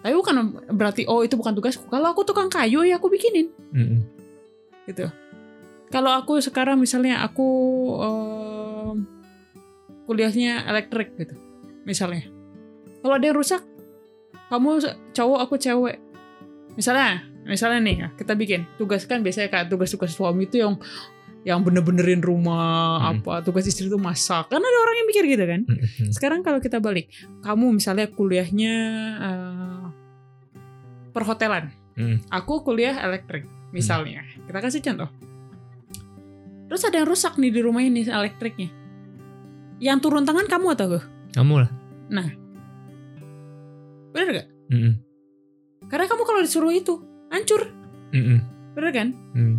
Tapi 0.00 0.12
bukan 0.14 0.34
berarti 0.72 1.02
oh 1.04 1.24
itu 1.24 1.34
bukan 1.34 1.52
tugasku. 1.52 1.88
Kalau 1.88 2.12
aku 2.12 2.22
tukang 2.22 2.48
kayu 2.48 2.84
ya 2.84 2.96
aku 2.96 3.08
bikinin 3.08 3.48
Mhm. 3.72 3.98
gitu. 4.86 5.08
Kalau 5.86 6.12
aku 6.12 6.38
sekarang 6.40 6.76
misalnya 6.76 7.22
aku 7.22 7.46
em, 8.00 9.06
kuliahnya 10.06 10.66
elektrik 10.66 11.14
gitu, 11.14 11.34
misalnya. 11.82 12.26
Kalau 13.02 13.14
ada 13.14 13.26
yang 13.26 13.38
rusak, 13.38 13.62
kamu 14.50 14.82
cowok 15.14 15.38
aku 15.42 15.54
cewek. 15.58 15.98
Misalnya, 16.74 17.22
misalnya 17.46 17.80
nih 17.82 17.96
kita 18.18 18.34
bikin 18.34 18.66
tugas 18.76 19.06
kan 19.06 19.22
biasanya 19.22 19.46
kayak 19.46 19.70
tugas-tugas 19.70 20.10
suami 20.10 20.46
itu 20.46 20.58
yang 20.58 20.74
yang 21.46 21.62
bener-benerin 21.62 22.18
rumah 22.18 22.98
Hmm. 22.98 23.22
apa 23.22 23.38
tugas 23.40 23.62
istri 23.64 23.86
itu 23.86 23.94
masak. 23.94 24.50
Kan 24.50 24.58
ada 24.58 24.78
orang 24.82 24.96
yang 24.98 25.06
mikir 25.06 25.24
gitu 25.30 25.44
kan? 25.46 25.60
Mhm. 25.62 26.10
sekarang 26.10 26.42
kalau 26.42 26.58
kita 26.58 26.82
balik 26.82 27.06
kamu 27.40 27.78
misalnya 27.78 28.10
kuliahnya 28.10 28.74
eh, 29.16 29.84
perhotelan. 31.14 31.70
Mhm. 31.96 32.28
aku 32.28 32.60
kuliah 32.60 32.98
elektrik 33.00 33.46
misalnya. 33.70 34.20
Kita 34.44 34.58
kasih 34.58 34.82
contoh. 34.82 35.08
Terus 36.66 36.82
ada 36.82 36.98
yang 36.98 37.08
rusak 37.08 37.38
nih 37.38 37.48
di 37.48 37.60
rumah 37.62 37.80
ini 37.80 38.02
elektriknya. 38.04 38.68
Yang 39.78 39.98
turun 40.02 40.26
tangan 40.26 40.44
kamu 40.44 40.74
atau 40.74 40.86
gue 40.92 41.02
kamu 41.32 41.54
lah. 41.62 41.70
Bener 44.12 44.28
gak 44.34 44.48
Mhm. 44.66 44.92
karena 45.86 46.04
kamu 46.04 46.22
kalau 46.26 46.40
disuruh 46.42 46.74
itu 46.74 46.98
hancur. 47.30 47.70
Mhm. 48.10 48.38
bener 48.74 48.90
kan? 48.92 49.08
Mhm. 49.32 49.56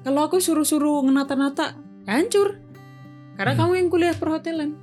Kalau 0.00 0.26
aku 0.26 0.40
suruh-suruh 0.40 1.04
ngenata-nata 1.04 1.76
hancur. 2.08 2.56
Karena 3.36 3.52
Hmm. 3.56 3.60
kamu 3.64 3.72
yang 3.80 3.88
kuliah 3.88 4.16
perhotelan. 4.16 4.76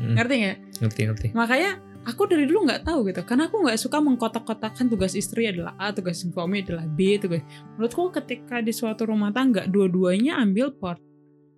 Mhm. 0.00 0.14
ngerti 0.16 0.34
nggak? 0.40 0.58
Ngerti 0.80 1.00
ngerti. 1.06 1.26
Makanya 1.36 1.70
aku 2.08 2.24
dari 2.24 2.48
dulu 2.48 2.64
nggak 2.64 2.82
tahu 2.88 3.06
gitu. 3.12 3.20
Karena 3.22 3.52
aku 3.52 3.60
nggak 3.60 3.76
suka 3.76 4.00
mengkotak-kotakan 4.00 4.88
tugas 4.88 5.12
istri 5.12 5.46
adalah 5.46 5.76
A 5.76 5.92
tugas 5.92 6.24
suami 6.24 6.64
adalah 6.64 6.88
B 6.88 7.20
tugas. 7.20 7.44
Menurutku 7.76 8.08
ketika 8.10 8.64
di 8.64 8.72
suatu 8.72 9.04
rumah 9.04 9.28
tangga 9.30 9.68
dua-duanya 9.68 10.40
ambil 10.40 10.72
part. 10.72 10.98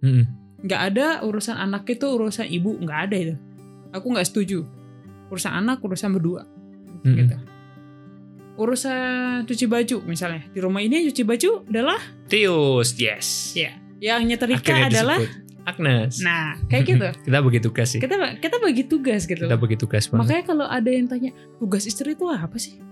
Mhm. 0.03 0.43
nggak 0.63 0.83
ada 0.95 1.07
urusan 1.27 1.59
anak 1.59 1.91
itu 1.91 2.07
urusan 2.07 2.47
ibu. 2.47 2.79
Nggak 2.79 3.01
ada 3.11 3.17
itu. 3.19 3.35
Aku 3.91 4.15
nggak 4.15 4.27
setuju. 4.31 4.63
Urusan 5.27 5.53
anak 5.59 5.83
urusan 5.83 6.15
berdua. 6.15 6.47
Mhm. 7.03 7.17
gitu 7.19 7.37
urusan 8.59 9.45
cuci 9.49 9.65
baju 9.69 9.97
misalnya. 10.05 10.45
Di 10.53 10.61
rumah 10.61 10.81
ini 10.85 11.09
cuci 11.09 11.23
baju 11.25 11.51
adalah? 11.69 12.01
Tius 12.29 12.97
yes. 12.97 13.57
Ya 13.57 13.77
yang 14.03 14.27
nyetrika 14.27 14.91
adalah 14.91 15.23
disebut 15.23 15.43
Agnes. 15.63 16.19
Nah 16.21 16.59
kayak 16.67 16.85
gitu. 16.91 17.09
Kita 17.31 17.39
bagi 17.39 17.61
tugas 17.63 17.89
sih. 17.95 18.01
Kita 18.03 18.17
kita 18.43 18.57
bagi 18.59 18.83
tugas 18.85 19.23
gitu 19.31 19.47
kita 19.47 19.57
bagi 19.57 19.77
tugas 19.79 20.11
banget. 20.11 20.21
Makanya 20.27 20.45
kalau 20.45 20.67
ada 20.67 20.91
yang 20.91 21.07
tanya 21.07 21.31
tugas 21.63 21.87
istri 21.87 22.19
itu 22.19 22.27
apa 22.27 22.59
sih? 22.59 22.83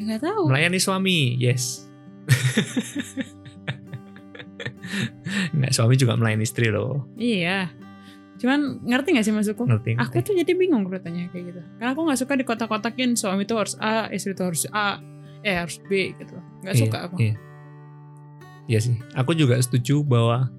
Ya 0.00 0.16
nggak 0.16 0.22
tahu. 0.24 0.48
Melayani 0.48 0.80
suami 0.80 1.36
yes. 1.36 1.84
Nggak, 5.56 5.72
suami 5.72 5.94
juga 5.96 6.16
melayani 6.16 6.44
istri 6.44 6.68
loh. 6.68 7.08
Iya. 7.16 7.72
Cuman 8.42 8.82
ngerti 8.82 9.14
gak 9.14 9.22
sih 9.22 9.30
maksudku? 9.30 9.62
Ngerti? 9.62 9.94
Aku 9.94 10.18
tuh 10.18 10.34
jadi 10.34 10.50
bingung 10.52 10.82
kalau 10.82 10.98
tanya 10.98 11.30
kayak 11.30 11.54
gitu. 11.54 11.60
Karena 11.78 11.94
aku 11.94 12.00
gak 12.10 12.18
suka 12.18 12.34
di 12.34 12.42
kotak-kotakin 12.42 13.14
suami 13.14 13.46
tuh 13.46 13.62
harus 13.62 13.78
A, 13.78 14.10
istri 14.10 14.34
tuh 14.34 14.50
harus 14.50 14.66
A, 14.74 14.98
eh 15.40 15.54
harus 15.54 15.78
B 15.86 16.10
gitu. 16.18 16.34
Gak 16.66 16.74
Iya, 16.74 16.82
suka 16.82 16.98
aku. 17.06 17.16
Iya. 17.22 17.34
Iya 18.66 18.78
sih. 18.82 18.94
Aku 19.14 19.32
juga 19.32 19.54
setuju 19.58 20.02
bahwa 20.02 20.50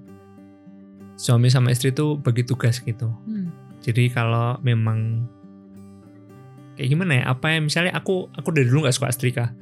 suami 1.14 1.52
sama 1.52 1.70
istri 1.70 1.92
tuh 1.92 2.16
bagi 2.16 2.42
tugas 2.42 2.80
gitu. 2.80 3.12
Hmm. 3.28 3.52
Jadi 3.84 4.08
kalau 4.08 4.56
memang 4.64 5.28
kayak 6.74 6.88
gimana 6.88 7.12
ya? 7.20 7.24
Apa 7.28 7.52
yang 7.52 7.68
misalnya 7.68 7.92
aku 7.92 8.32
aku 8.32 8.48
dari 8.48 8.64
dulu 8.64 8.88
nggak 8.88 8.96
suka 8.96 9.12
setrika, 9.12 9.52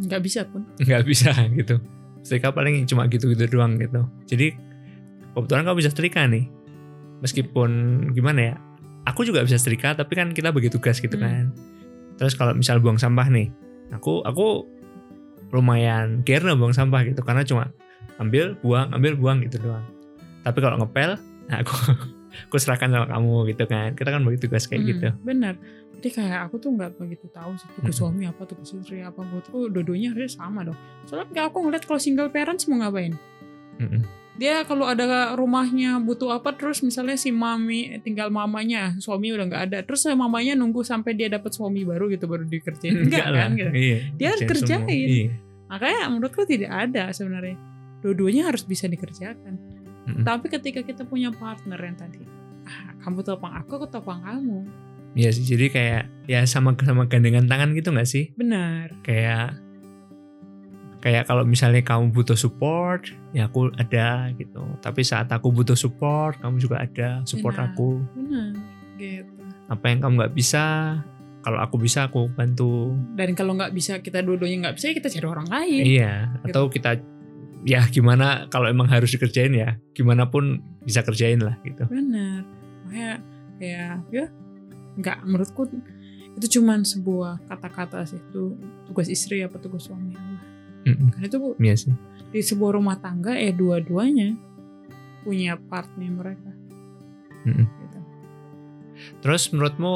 Gak 0.00 0.20
bisa 0.20 0.42
pun. 0.42 0.66
nggak 0.74 1.02
bisa 1.06 1.30
gitu. 1.58 1.78
Setrika 2.20 2.50
paling 2.50 2.84
cuma 2.84 3.06
gitu-gitu 3.06 3.46
doang 3.48 3.78
gitu. 3.78 4.04
Jadi 4.26 4.52
kebetulan 5.32 5.62
kamu 5.64 5.76
bisa 5.80 5.90
setrika 5.94 6.26
nih. 6.26 6.50
Meskipun 7.20 7.70
gimana 8.10 8.40
ya? 8.40 8.54
Aku 9.04 9.24
juga 9.24 9.40
bisa 9.40 9.56
setrika, 9.56 9.92
tapi 9.92 10.12
kan 10.12 10.30
kita 10.30 10.50
bagi 10.50 10.68
tugas 10.68 10.98
gitu 10.98 11.14
Hmm. 11.14 11.24
kan. 11.24 11.44
Terus 12.16 12.34
kalau 12.34 12.52
misal 12.52 12.78
buang 12.78 12.96
sampah 12.96 13.26
nih, 13.26 13.48
aku 13.90 14.20
aku 14.20 14.68
lumayan 15.50 16.22
care 16.22 16.44
buang 16.44 16.70
sampah 16.70 17.02
gitu 17.02 17.20
karena 17.20 17.42
cuma 17.42 17.72
ambil 18.16 18.54
buang 18.60 18.92
ambil 18.92 19.16
buang 19.16 19.38
gitu 19.42 19.58
doang. 19.58 19.82
Tapi 20.40 20.58
kalau 20.58 20.76
ngepel, 20.78 21.16
nah 21.48 21.58
aku 21.60 21.72
aku 22.48 22.56
serahkan 22.56 22.88
sama 22.88 23.06
kamu 23.08 23.50
gitu 23.50 23.64
kan. 23.64 23.92
Kita 23.92 24.08
kan 24.10 24.22
bagi 24.22 24.38
tugas 24.38 24.64
kayak 24.64 24.80
Hmm, 24.80 24.90
gitu. 24.90 25.08
Bener. 25.20 25.54
Jadi 25.90 26.08
kayak 26.14 26.48
aku 26.48 26.56
tuh 26.56 26.70
nggak 26.70 26.96
begitu 26.96 27.28
tahu 27.28 27.52
sih 27.56 27.68
tugas 27.74 27.92
Mm-mm. 27.92 28.00
suami 28.08 28.24
apa, 28.24 28.42
tugas 28.44 28.70
istri 28.70 29.00
apa. 29.00 29.20
Menurutku 29.20 29.68
dua-duanya 29.68 30.12
harusnya 30.12 30.32
sama 30.38 30.60
dong. 30.62 30.78
Soalnya 31.04 31.44
aku 31.44 31.60
ngeliat 31.60 31.84
kalau 31.84 32.00
single 32.00 32.30
parents 32.30 32.64
mau 32.68 32.80
ngapain. 32.80 33.16
Mm-mm. 33.76 34.00
Dia 34.38 34.62
kalau 34.64 34.86
ada 34.86 35.34
rumahnya 35.34 35.98
butuh 36.00 36.38
apa 36.38 36.54
terus 36.54 36.80
misalnya 36.80 37.18
si 37.18 37.34
mami 37.34 37.98
tinggal 38.00 38.30
mamanya, 38.30 38.94
suami 39.02 39.34
udah 39.34 39.46
nggak 39.50 39.62
ada. 39.70 39.78
Terus 39.84 40.06
mamanya 40.14 40.54
nunggu 40.54 40.86
sampai 40.86 41.18
dia 41.18 41.26
dapat 41.26 41.50
suami 41.50 41.82
baru 41.82 42.08
gitu 42.08 42.30
baru 42.30 42.46
dikerjain. 42.46 43.00
Enggak 43.10 43.26
kan 43.26 43.50
gitu. 43.58 43.70
Iya, 43.74 43.98
Dia 44.16 44.28
harus 44.32 44.42
kerjain. 44.46 44.86
Iya. 44.88 45.30
Makanya 45.70 46.00
menurutku 46.10 46.42
tidak 46.46 46.70
ada 46.72 47.10
sebenarnya. 47.14 47.58
Dua-duanya 48.00 48.48
harus 48.48 48.64
bisa 48.64 48.88
dikerjakan. 48.88 49.54
Mm-mm. 50.08 50.24
Tapi 50.24 50.46
ketika 50.48 50.80
kita 50.80 51.04
punya 51.04 51.28
partner 51.30 51.76
yang 51.76 51.96
tadi, 52.00 52.24
ah, 52.64 52.96
kamu 53.04 53.20
topang 53.20 53.52
aku, 53.60 53.84
aku 53.84 53.86
topang 53.92 54.24
kamu. 54.24 54.64
Iya 55.14 55.30
sih. 55.34 55.44
Jadi 55.44 55.66
kayak 55.68 56.02
ya 56.30 56.46
sama 56.46 56.74
sama 56.80 57.06
gandengan 57.10 57.46
tangan 57.50 57.74
gitu 57.74 57.90
nggak 57.90 58.08
sih? 58.08 58.30
Benar. 58.38 58.94
Kayak 59.02 59.58
kayak 61.00 61.24
kalau 61.26 61.42
misalnya 61.48 61.80
kamu 61.80 62.12
butuh 62.12 62.36
support, 62.36 63.08
ya 63.32 63.48
aku 63.48 63.72
ada 63.80 64.30
gitu. 64.36 64.62
Tapi 64.84 65.00
saat 65.00 65.32
aku 65.32 65.48
butuh 65.50 65.76
support, 65.76 66.36
kamu 66.38 66.60
juga 66.60 66.84
ada 66.84 67.24
support 67.24 67.56
Benar. 67.56 67.72
aku. 67.72 67.90
Benar. 68.16 68.52
Gitu. 69.00 69.32
Apa 69.72 69.84
yang 69.88 69.98
kamu 70.04 70.12
nggak 70.20 70.34
bisa, 70.36 70.64
kalau 71.40 71.58
aku 71.58 71.80
bisa 71.80 72.06
aku 72.06 72.28
bantu. 72.36 72.94
Dan 73.16 73.32
kalau 73.32 73.56
nggak 73.56 73.72
bisa 73.72 73.98
kita 74.04 74.20
dua-duanya 74.20 74.68
nggak 74.68 74.76
bisa, 74.76 74.92
ya 74.92 74.94
kita 75.00 75.08
cari 75.08 75.26
orang 75.26 75.48
lain. 75.48 75.82
Iya. 75.88 76.14
Atau 76.44 76.68
kita 76.68 77.00
ya 77.64 77.84
gimana 77.88 78.48
kalau 78.52 78.68
emang 78.68 78.88
harus 78.88 79.12
dikerjain 79.12 79.56
ya, 79.56 79.80
gimana 79.96 80.28
pun 80.28 80.60
bisa 80.84 81.00
kerjain 81.00 81.40
lah 81.40 81.56
gitu. 81.64 81.88
Benar. 81.88 82.44
Makanya 82.84 83.12
kayak 83.56 83.96
ya 84.12 84.26
nggak 85.00 85.18
menurutku 85.24 85.64
itu 86.36 86.46
cuman 86.60 86.86
sebuah 86.86 87.42
kata-kata 87.50 88.06
sih 88.06 88.18
itu 88.18 88.56
tugas 88.88 89.08
istri 89.10 89.44
apa 89.44 89.56
tugas 89.60 89.88
suami 89.88 90.16
Allah. 90.16 90.49
Mm-mm. 90.88 91.12
Karena 91.12 91.26
itu 91.28 91.38
Iya 91.60 91.74
sih. 91.76 91.94
di 92.30 92.40
sebuah 92.40 92.78
rumah 92.78 92.96
tangga 93.02 93.34
ya 93.34 93.50
dua-duanya 93.50 94.38
punya 95.26 95.58
partnya 95.58 96.08
mereka. 96.08 96.50
Mm-mm. 97.44 97.66
Gitu. 97.66 97.98
Terus 99.20 99.50
menurutmu 99.52 99.94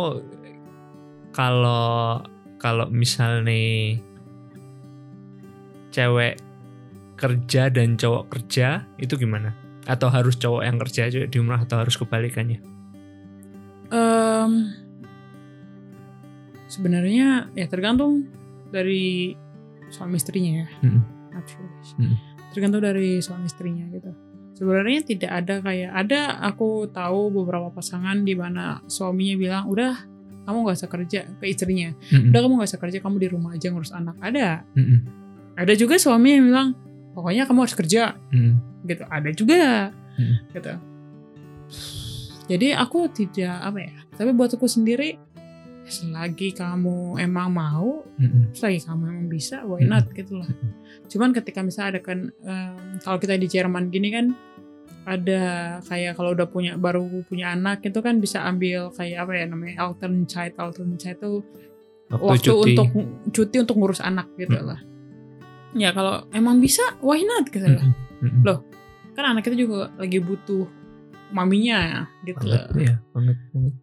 kalau 1.33 2.21
kalau 2.59 2.87
misal 2.91 3.45
nih 3.45 4.01
cewek 5.95 6.41
kerja 7.15 7.71
dan 7.71 7.95
cowok 7.95 8.25
kerja 8.35 8.83
itu 8.99 9.15
gimana? 9.15 9.55
Atau 9.87 10.09
harus 10.11 10.35
cowok 10.41 10.63
yang 10.65 10.77
kerja 10.81 11.13
cewek 11.13 11.31
di 11.31 11.37
rumah 11.39 11.63
atau 11.63 11.79
harus 11.81 11.95
kebalikannya? 11.95 12.59
Em, 13.95 14.53
sebenarnya 16.67 17.53
ya 17.55 17.67
tergantung 17.71 18.27
dari 18.75 19.39
suami 19.95 20.19
istrinya 20.19 20.53
ya. 20.63 20.67
Mm-mm. 20.83 21.03
Actually. 21.39 21.71
Mm. 22.03 22.17
Tergantung 22.51 22.83
dari 22.83 23.23
suami 23.23 23.47
istrinya 23.47 23.87
gitu. 23.95 24.11
Sebenarnya 24.55 25.01
tidak 25.03 25.31
ada 25.31 25.55
kayak 25.63 25.91
ada 25.95 26.21
aku 26.43 26.87
tahu 26.91 27.31
beberapa 27.31 27.71
pasangan 27.71 28.23
di 28.23 28.35
mana 28.35 28.83
suaminya 28.87 29.35
bilang 29.35 29.65
udah 29.67 29.95
kamu 30.45 30.57
gak 30.67 30.77
usah 30.83 30.91
kerja 30.91 31.21
ke 31.39 31.45
istrinya. 31.47 31.91
Mm-mm. 32.11 32.31
Udah 32.35 32.41
kamu 32.43 32.53
gak 32.59 32.71
usah 32.75 32.81
kerja 32.83 32.99
kamu 32.99 33.17
di 33.23 33.29
rumah 33.31 33.51
aja 33.55 33.71
ngurus 33.71 33.95
anak. 33.95 34.19
Ada. 34.19 34.63
Mm-mm. 34.75 34.99
Ada 35.55 35.73
juga 35.79 35.95
suami 35.99 36.35
yang 36.35 36.45
bilang 36.51 36.69
pokoknya 37.15 37.47
kamu 37.47 37.59
harus 37.67 37.75
kerja 37.79 38.19
Mm. 38.35 38.55
gitu. 38.87 39.03
Ada 39.07 39.31
juga 39.31 39.63
Mm. 40.19 40.35
gitu. 40.55 40.73
Jadi 42.45 42.77
aku 42.77 43.09
tidak 43.09 43.57
apa 43.57 43.79
ya. 43.81 43.95
Tapi 44.15 44.31
buat 44.37 44.53
aku 44.53 44.69
sendiri 44.69 45.17
selagi 45.85 46.53
kamu 46.53 47.21
emang 47.21 47.49
mau 47.51 48.03
Mm-mm. 48.17 48.53
selagi 48.53 48.81
kamu 48.83 49.03
emang 49.05 49.27
bisa 49.29 49.63
why 49.63 49.85
not 49.85 50.09
gitu 50.11 50.41
lah 50.41 50.49
cuman 51.07 51.31
ketika 51.31 51.61
misalnya 51.61 51.97
ada 51.97 52.01
kan 52.01 52.19
em, 52.41 52.77
kalau 53.01 53.19
kita 53.19 53.37
di 53.37 53.45
Jerman 53.45 53.93
gini 53.93 54.09
kan 54.09 54.27
ada 55.05 55.43
kayak 55.85 56.17
kalau 56.17 56.33
udah 56.33 56.49
punya 56.49 56.75
baru 56.75 57.05
punya 57.25 57.53
anak 57.53 57.85
itu 57.85 58.01
kan 58.01 58.17
bisa 58.17 58.41
ambil 58.43 58.89
kayak 58.91 59.29
apa 59.29 59.33
ya 59.37 59.45
namanya 59.45 59.75
alternate 59.83 60.25
child 60.27 60.55
alternate 60.57 60.97
child 60.99 61.19
itu 61.21 61.33
Waktu, 62.05 62.25
waktu 62.25 62.49
cuti. 62.49 62.69
untuk 62.77 62.89
cuti 63.29 63.57
untuk 63.61 63.77
ngurus 63.77 64.01
anak 64.01 64.29
gitu 64.37 64.57
Mm. 64.57 64.65
lah 64.65 64.81
ya 65.75 65.91
kalau 65.91 66.25
emang 66.31 66.61
bisa 66.61 66.81
why 67.01 67.21
not 67.21 67.49
gitu 67.49 67.65
lah 67.65 67.85
Mm-mm. 67.85 68.23
Mm-mm. 68.25 68.41
Loh, 68.41 68.59
kan 69.13 69.37
anak 69.37 69.45
itu 69.45 69.67
juga 69.67 69.93
lagi 70.01 70.17
butuh 70.17 70.65
maminya 71.29 71.77
ya 71.83 72.01
gitu 72.25 72.41
Banget, 72.41 72.63
lah. 72.65 72.81
iya, 72.81 72.95
banget, 73.11 73.37
banget. 73.53 73.75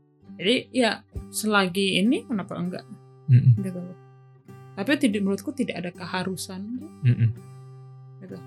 Jadi 0.42 0.56
ya 0.74 0.92
selagi 1.30 2.02
ini 2.02 2.26
kenapa 2.26 2.58
enggak 2.58 2.86
Mm-mm. 3.30 3.62
gitu 3.62 3.78
loh 3.78 3.98
tapi 4.74 4.98
tidak 4.98 5.22
menurutku 5.22 5.54
tidak 5.54 5.86
ada 5.86 5.92
keharusan 5.94 6.82
Mm-mm. 7.06 7.30
Gitu. 8.22 8.38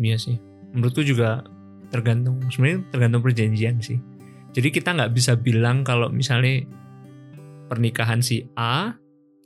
Iya 0.00 0.16
sih. 0.20 0.36
Menurutku 0.74 1.02
juga 1.06 1.46
tergantung 1.88 2.42
sebenarnya 2.50 2.78
tergantung 2.90 3.22
perjanjian 3.22 3.78
sih. 3.78 3.98
Jadi 4.54 4.68
kita 4.70 4.94
nggak 4.94 5.12
bisa 5.14 5.34
bilang 5.38 5.82
kalau 5.82 6.10
misalnya 6.10 6.66
pernikahan 7.70 8.22
si 8.22 8.46
A 8.54 8.94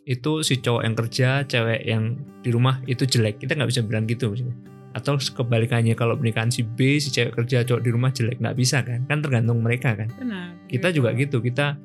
itu 0.08 0.40
si 0.40 0.60
cowok 0.60 0.82
yang 0.84 0.96
kerja, 0.96 1.28
cewek 1.44 1.80
yang 1.84 2.16
di 2.40 2.48
rumah 2.48 2.80
itu 2.88 3.04
jelek. 3.04 3.44
Kita 3.44 3.56
nggak 3.56 3.68
bisa 3.68 3.84
bilang 3.84 4.08
gitu 4.08 4.32
maksudnya. 4.32 4.56
Atau 4.98 5.14
kebalikannya 5.14 5.94
kalau 5.94 6.18
pernikahan 6.18 6.50
si 6.50 6.66
B, 6.66 6.98
si 6.98 7.14
cewek 7.14 7.38
kerja, 7.38 7.62
cowok 7.62 7.82
di 7.86 7.90
rumah 7.94 8.10
jelek 8.10 8.42
nggak 8.42 8.56
bisa 8.58 8.82
kan? 8.82 9.06
Kan 9.06 9.22
tergantung 9.22 9.62
mereka 9.62 9.94
kan. 9.94 10.10
benar 10.18 10.58
Kita 10.66 10.90
juga 10.90 11.14
gitu. 11.14 11.38
Kita 11.38 11.78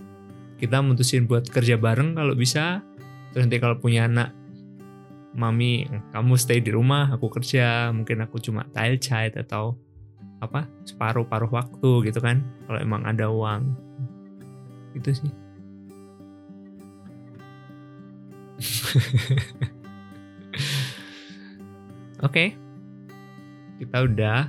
kita 0.57 0.81
mutusin 0.81 1.29
buat 1.29 1.45
kerja 1.45 1.77
bareng 1.77 2.17
kalau 2.17 2.33
bisa. 2.33 2.81
Terus 3.29 3.45
nanti 3.45 3.61
kalau 3.61 3.77
punya 3.77 4.09
anak 4.09 4.33
mami 5.33 5.89
kamu 6.13 6.37
stay 6.37 6.61
di 6.61 6.69
rumah 6.69 7.09
aku 7.09 7.25
kerja 7.33 7.89
mungkin 7.89 8.21
aku 8.21 8.37
cuma 8.37 8.69
child 8.69 9.01
child 9.01 9.33
atau 9.41 9.73
apa 10.45 10.69
separuh-paruh 10.85 11.49
waktu 11.49 12.05
gitu 12.05 12.21
kan 12.21 12.45
kalau 12.69 12.77
emang 12.77 13.01
ada 13.01 13.33
uang 13.33 13.73
gitu 14.93 15.25
sih 15.25 15.33
oke 22.27 22.53
kita 23.83 24.07
udah 24.07 24.47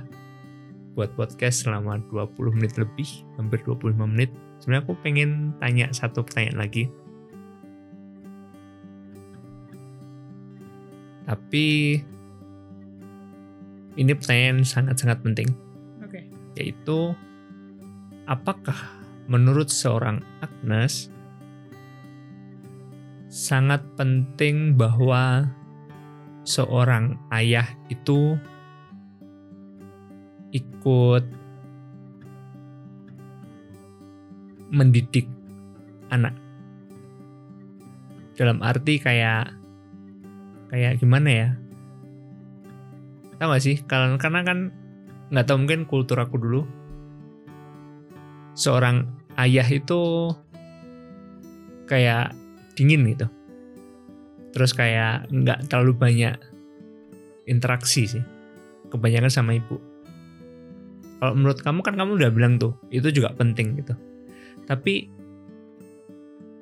buat 0.95 1.11
podcast 1.19 1.67
selama 1.67 1.99
20 2.07 2.55
menit 2.55 2.79
lebih 2.79 3.09
hampir 3.35 3.59
25 3.67 3.99
menit. 4.07 4.31
Sebenarnya 4.63 4.83
aku 4.87 4.95
pengen 5.03 5.51
tanya 5.59 5.91
satu 5.91 6.23
pertanyaan 6.23 6.63
lagi. 6.63 6.87
Tapi 11.27 11.99
ini 13.99 14.11
pertanyaan 14.15 14.63
sangat-sangat 14.63 15.19
penting, 15.19 15.49
oke. 15.99 16.21
Yaitu 16.55 17.11
apakah 18.23 18.77
menurut 19.27 19.67
seorang 19.67 20.23
Agnes 20.39 21.11
sangat 23.27 23.83
penting 23.99 24.79
bahwa 24.79 25.49
seorang 26.45 27.19
ayah 27.33 27.67
itu 27.91 28.37
ikut 30.55 31.23
mendidik 34.71 35.27
anak 36.07 36.31
dalam 38.39 38.63
arti 38.63 38.99
kayak 39.03 39.51
kayak 40.71 40.99
gimana 40.99 41.29
ya 41.31 41.49
Tahu 43.35 43.51
gak 43.51 43.63
sih? 43.63 43.77
Karena 43.83 44.15
karena 44.15 44.39
kan 44.47 44.59
nggak 45.33 45.45
tahu 45.47 45.57
mungkin 45.65 45.83
kultur 45.83 46.17
aku 46.23 46.39
dulu. 46.39 46.61
Seorang 48.55 49.03
ayah 49.35 49.67
itu 49.67 50.31
kayak 51.91 52.31
dingin 52.79 53.03
gitu. 53.11 53.27
Terus 54.55 54.71
kayak 54.71 55.27
nggak 55.27 55.67
terlalu 55.67 55.99
banyak 55.99 56.39
interaksi 57.43 58.07
sih. 58.07 58.23
Kebanyakan 58.87 59.31
sama 59.31 59.59
ibu. 59.59 59.75
Kalau 61.19 61.33
menurut 61.33 61.59
kamu 61.63 61.79
kan 61.81 61.95
kamu 61.95 62.11
udah 62.19 62.31
bilang 62.31 62.59
tuh, 62.59 62.75
itu 62.91 63.07
juga 63.11 63.31
penting 63.31 63.79
gitu. 63.79 63.95
Tapi 64.67 65.07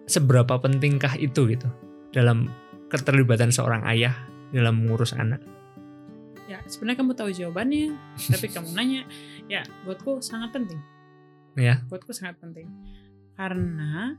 seberapa 0.06 0.60
pentingkah 0.60 1.16
itu 1.18 1.48
gitu 1.50 1.68
dalam 2.14 2.52
keterlibatan 2.92 3.50
seorang 3.50 3.82
ayah 3.90 4.14
dalam 4.54 4.84
mengurus 4.84 5.18
anak? 5.18 5.42
Ya, 6.46 6.60
sebenarnya 6.68 7.00
kamu 7.02 7.12
tahu 7.18 7.30
jawabannya, 7.34 7.96
tapi 8.30 8.52
kamu 8.52 8.76
nanya, 8.76 9.02
ya 9.50 9.64
buatku 9.88 10.22
sangat 10.22 10.54
penting. 10.54 10.78
Ya. 11.58 11.82
Buatku 11.90 12.14
sangat 12.14 12.38
penting. 12.38 12.70
Karena 13.34 14.14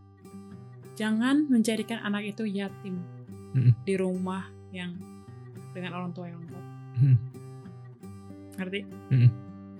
jangan 0.98 1.46
menjadikan 1.46 2.02
anak 2.02 2.34
itu 2.34 2.42
yatim 2.46 2.98
Mm-mm. 3.54 3.74
di 3.86 3.94
rumah 3.94 4.50
yang 4.74 4.98
dengan 5.74 5.94
orang 5.94 6.10
tua 6.10 6.26
yang 6.30 6.42
lengkap. 6.42 6.64
Hmm. 6.98 7.16
Ngerti? 8.58 8.80
Mm-mm. 9.14 9.30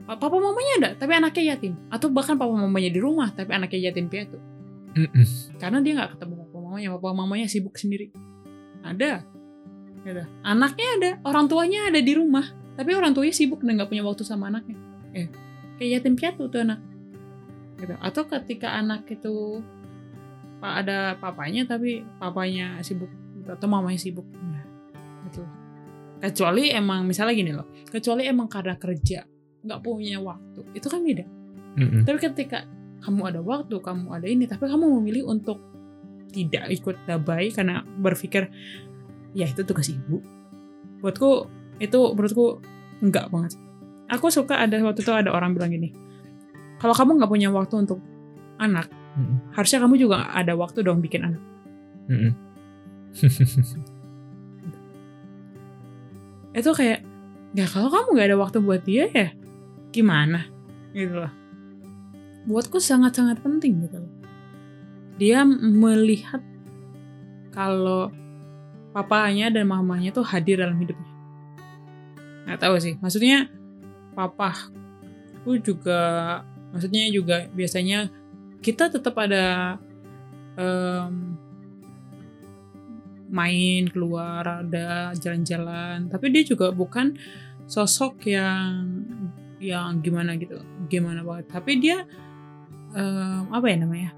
Pa- 0.04 0.20
Papa 0.20 0.36
mamanya 0.36 0.72
ada, 0.80 0.90
tapi 1.00 1.12
anaknya 1.16 1.56
yatim. 1.56 1.80
Atau 1.88 2.12
bahkan 2.12 2.36
papa 2.36 2.52
mamanya 2.52 2.92
di 2.92 3.00
rumah, 3.00 3.32
tapi 3.32 3.56
anaknya 3.56 3.88
yatim 3.88 4.12
piatu. 4.12 4.36
Mm-mm. 4.94 5.26
Karena 5.58 5.80
dia 5.80 5.92
nggak 5.96 6.10
ketemu 6.16 6.34
papa 6.44 6.58
mamanya, 6.60 6.88
papa 7.00 7.08
mamanya 7.16 7.46
sibuk 7.48 7.74
sendiri. 7.80 8.12
Ada. 8.84 9.24
Gitu. 10.04 10.22
Anaknya 10.44 10.88
ada, 11.00 11.10
orang 11.24 11.48
tuanya 11.48 11.88
ada 11.88 12.00
di 12.04 12.12
rumah, 12.12 12.44
tapi 12.76 12.92
orang 12.92 13.16
tuanya 13.16 13.32
sibuk 13.32 13.64
dan 13.64 13.80
nggak 13.80 13.88
punya 13.88 14.04
waktu 14.04 14.22
sama 14.28 14.52
anaknya. 14.52 14.76
Eh, 15.16 15.26
kayak 15.80 15.90
yatim 16.00 16.14
piatu 16.14 16.52
tuh 16.52 16.60
anak. 16.62 16.84
Gitu. 17.80 17.96
Atau 17.96 18.28
ketika 18.28 18.76
anak 18.76 19.08
itu 19.08 19.64
pak 20.60 20.86
ada 20.86 21.18
papanya 21.20 21.68
tapi 21.68 22.04
papanya 22.20 22.78
sibuk 22.84 23.10
atau 23.48 23.66
mamanya 23.66 23.96
sibuk. 23.96 24.28
Ya, 24.28 24.62
gitu. 25.32 25.42
Kecuali 26.20 26.70
emang 26.70 27.08
misalnya 27.08 27.34
gini 27.34 27.52
loh, 27.56 27.66
kecuali 27.88 28.28
emang 28.28 28.46
karena 28.52 28.76
kerja 28.76 29.24
nggak 29.64 29.80
punya 29.80 30.20
waktu, 30.20 30.60
itu 30.76 30.86
kan 30.86 31.00
beda. 31.00 31.24
Mm-mm. 31.74 32.04
Tapi 32.06 32.18
ketika 32.20 32.68
kamu 33.02 33.20
ada 33.34 33.40
waktu, 33.42 33.76
kamu 33.80 34.06
ada 34.12 34.26
ini, 34.28 34.44
tapi 34.46 34.68
kamu 34.68 35.00
memilih 35.00 35.26
untuk 35.28 35.58
tidak 36.30 36.68
ikut 36.70 36.96
dabai 37.06 37.50
karena 37.54 37.82
berpikir 37.84 38.50
ya 39.32 39.46
itu 39.48 39.64
tugas 39.66 39.88
ibu. 39.90 40.20
Buatku 41.00 41.48
itu 41.82 42.00
menurutku 42.14 42.60
enggak 43.02 43.28
banget. 43.32 43.58
Aku 44.12 44.28
suka 44.30 44.60
ada 44.60 44.78
waktu 44.84 45.00
itu 45.00 45.12
ada 45.12 45.32
orang 45.32 45.56
bilang 45.56 45.72
gini, 45.72 45.90
kalau 46.78 46.92
kamu 46.92 47.16
nggak 47.18 47.30
punya 47.32 47.48
waktu 47.48 47.74
untuk 47.80 47.98
anak, 48.60 48.92
Mm-mm. 49.16 49.56
harusnya 49.56 49.80
kamu 49.80 49.96
juga 49.96 50.28
ada 50.30 50.52
waktu 50.54 50.84
dong 50.84 51.00
bikin 51.00 51.24
anak. 51.24 51.42
Mm-mm. 52.12 52.32
Itu 56.54 56.70
kayak, 56.70 57.02
ya 57.58 57.66
kalau 57.66 57.90
kamu 57.90 58.14
nggak 58.14 58.28
ada 58.30 58.38
waktu 58.38 58.58
buat 58.62 58.86
dia 58.86 59.10
ya 59.10 59.34
gimana? 59.94 60.50
Gitu 60.90 61.14
loh. 61.14 61.30
Buatku 62.50 62.82
sangat-sangat 62.82 63.38
penting 63.38 63.86
gitu 63.86 64.02
loh. 64.02 64.12
Dia 65.14 65.46
melihat 65.46 66.42
kalau 67.54 68.10
papanya 68.90 69.54
dan 69.54 69.70
mamanya 69.70 70.10
tuh 70.10 70.26
hadir 70.26 70.58
dalam 70.58 70.74
hidupnya. 70.82 71.12
Nggak 72.50 72.60
tahu 72.60 72.74
sih, 72.82 72.98
maksudnya 72.98 73.46
papaku 74.18 75.62
juga, 75.62 76.42
maksudnya 76.74 77.06
juga 77.14 77.46
biasanya 77.54 78.10
kita 78.58 78.90
tetap 78.90 79.14
ada 79.20 79.78
em, 80.58 81.38
main 83.34 83.90
keluar 83.90 84.62
ada 84.64 85.10
jalan-jalan 85.18 86.06
tapi 86.06 86.30
dia 86.30 86.46
juga 86.46 86.70
bukan 86.70 87.18
sosok 87.66 88.30
yang 88.30 88.86
yang 89.60 90.00
gimana 90.00 90.38
gitu 90.38 90.58
gimana 90.88 91.22
banget. 91.22 91.46
Tapi 91.50 91.72
dia 91.78 92.06
em, 92.94 93.50
apa 93.50 93.66
ya 93.68 93.76
namanya 93.80 94.10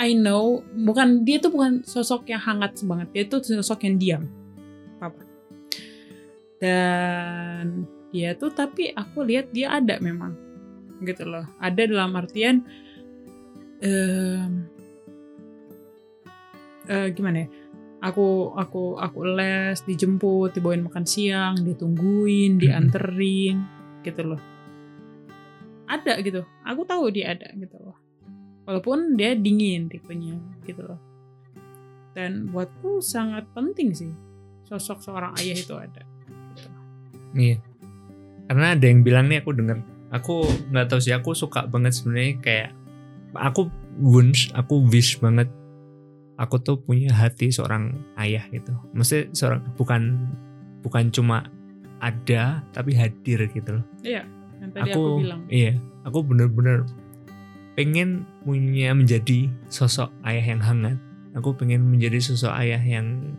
I 0.00 0.16
know 0.16 0.64
bukan 0.64 1.28
dia 1.28 1.42
tuh 1.42 1.52
bukan 1.52 1.84
sosok 1.84 2.32
yang 2.32 2.40
hangat 2.40 2.80
banget 2.86 3.08
dia 3.12 3.24
tuh 3.28 3.40
sosok 3.44 3.84
yang 3.86 3.96
diam. 4.00 4.22
Papa 4.96 5.22
dan 6.60 7.88
dia 8.12 8.36
tuh 8.36 8.52
tapi 8.52 8.92
aku 8.92 9.24
lihat 9.24 9.48
dia 9.54 9.72
ada 9.72 9.96
memang 10.02 10.36
gitu 11.00 11.24
loh. 11.24 11.48
Ada 11.56 11.88
dalam 11.88 12.12
artian 12.16 12.64
em, 13.80 14.68
eh, 16.90 17.08
gimana 17.16 17.46
ya 17.46 17.48
aku 18.00 18.56
aku 18.56 18.96
aku 18.96 19.18
les 19.36 19.76
dijemput 19.84 20.56
dibawain 20.56 20.84
makan 20.84 21.04
siang 21.04 21.54
ditungguin 21.60 22.56
dianterin 22.56 23.79
gitu 24.06 24.34
loh 24.34 24.40
ada 25.90 26.20
gitu 26.22 26.46
aku 26.62 26.82
tahu 26.86 27.10
dia 27.10 27.34
ada 27.34 27.50
gitu 27.56 27.76
loh 27.80 27.96
walaupun 28.64 29.18
dia 29.18 29.34
dingin 29.34 29.90
tipenya 29.90 30.38
gitu 30.62 30.86
loh 30.86 31.00
dan 32.14 32.50
buatku 32.50 32.98
sangat 33.02 33.46
penting 33.54 33.94
sih 33.94 34.12
sosok 34.66 35.02
seorang 35.02 35.34
ayah 35.42 35.56
itu 35.58 35.74
ada 35.74 36.02
gitu. 36.54 36.68
Iya. 37.34 37.56
Karena 38.46 38.66
ada 38.74 38.84
yang 38.86 39.02
bilang 39.02 39.26
nih 39.30 39.42
aku 39.42 39.50
denger. 39.54 39.78
Aku 40.10 40.42
nggak 40.74 40.90
tahu 40.90 41.00
sih 41.02 41.14
aku 41.14 41.34
suka 41.38 41.66
banget 41.70 41.94
sebenarnya 41.94 42.34
kayak 42.42 42.70
aku 43.34 43.70
wish, 44.02 44.50
aku 44.54 44.82
wish 44.90 45.18
banget 45.22 45.46
aku 46.34 46.58
tuh 46.58 46.82
punya 46.82 47.14
hati 47.14 47.54
seorang 47.54 47.94
ayah 48.18 48.42
gitu. 48.50 48.74
Maksudnya 48.94 49.30
seorang 49.34 49.62
bukan 49.78 50.02
bukan 50.82 51.14
cuma 51.14 51.46
ada 52.00 52.64
tapi 52.72 52.96
hadir 52.96 53.44
gitu 53.52 53.80
loh. 53.80 53.84
iya 54.00 54.24
yang 54.60 54.70
tadi 54.76 54.90
aku, 54.92 55.02
bilang 55.24 55.40
Iya, 55.48 55.72
aku 56.04 56.18
bener-bener 56.20 56.84
pengen 57.80 58.28
punya 58.44 58.92
menjadi 58.92 59.48
sosok 59.72 60.12
ayah 60.28 60.44
yang 60.52 60.60
hangat. 60.60 60.98
Aku 61.32 61.56
pengen 61.56 61.88
menjadi 61.88 62.20
sosok 62.20 62.52
ayah 62.60 62.80
yang 62.82 63.32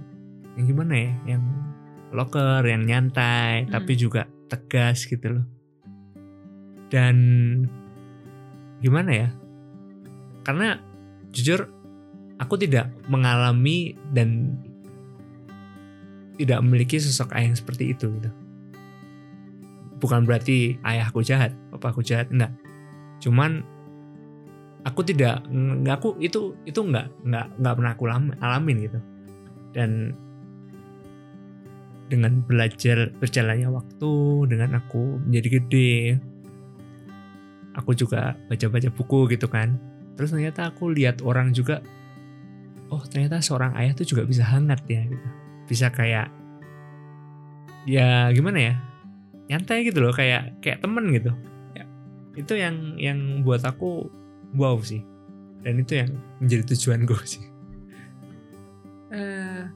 yang 0.58 0.66
gimana 0.66 0.94
ya, 0.98 1.14
yang 1.38 1.44
loker, 2.10 2.66
yang 2.66 2.90
nyantai, 2.90 3.70
Hmm. 3.70 3.72
tapi 3.78 3.94
juga 3.94 4.26
tegas 4.50 5.06
gitu 5.06 5.40
loh. 5.40 5.46
Dan 6.90 7.16
gimana 8.82 9.12
ya? 9.14 9.30
Karena 10.42 10.82
jujur 11.32 11.70
aku 12.42 12.58
tidak 12.58 12.90
mengalami 13.08 13.94
dan 14.12 14.58
tidak 16.42 16.60
memiliki 16.66 16.98
sosok 16.98 17.38
ayah 17.38 17.54
yang 17.54 17.60
seperti 17.60 17.94
itu 17.94 18.10
gitu 18.18 18.32
bukan 20.02 20.26
berarti 20.26 20.82
ayahku 20.82 21.22
jahat, 21.22 21.54
papaku 21.70 22.02
jahat, 22.02 22.28
enggak. 22.34 22.52
Cuman 23.22 23.62
aku 24.82 25.06
tidak 25.06 25.46
enggak 25.54 26.02
aku 26.02 26.18
itu 26.18 26.58
itu 26.66 26.82
enggak 26.82 27.14
enggak 27.22 27.48
enggak 27.62 27.74
pernah 27.78 27.92
aku 27.94 28.06
lam- 28.10 28.38
alamin 28.42 28.78
gitu. 28.90 29.00
Dan 29.72 30.18
dengan 32.12 32.44
belajar 32.44 33.08
berjalannya 33.24 33.72
waktu, 33.72 34.14
dengan 34.52 34.76
aku 34.76 35.22
menjadi 35.24 35.48
gede, 35.62 36.20
aku 37.78 37.96
juga 37.96 38.36
baca-baca 38.52 38.90
buku 38.92 39.32
gitu 39.32 39.48
kan. 39.48 39.80
Terus 40.20 40.36
ternyata 40.36 40.76
aku 40.76 40.92
lihat 40.92 41.24
orang 41.24 41.56
juga, 41.56 41.80
oh 42.92 43.00
ternyata 43.08 43.40
seorang 43.40 43.72
ayah 43.80 43.96
tuh 43.96 44.04
juga 44.04 44.28
bisa 44.28 44.44
hangat 44.44 44.84
ya 44.92 45.08
gitu. 45.08 45.28
Bisa 45.72 45.88
kayak 45.88 46.28
ya 47.88 48.28
gimana 48.36 48.60
ya 48.60 48.76
nyantai 49.52 49.84
gitu 49.84 50.00
loh 50.00 50.16
kayak 50.16 50.64
kayak 50.64 50.80
temen 50.80 51.12
gitu. 51.12 51.36
Ya 51.76 51.84
itu 52.40 52.54
yang 52.56 52.96
yang 52.96 53.20
buat 53.44 53.68
aku 53.68 54.08
wow 54.56 54.80
sih. 54.80 55.04
Dan 55.62 55.84
itu 55.84 56.00
yang 56.00 56.16
menjadi 56.40 56.74
tujuan 56.74 57.04
gue 57.04 57.22
sih. 57.28 57.44
Eh 59.12 59.68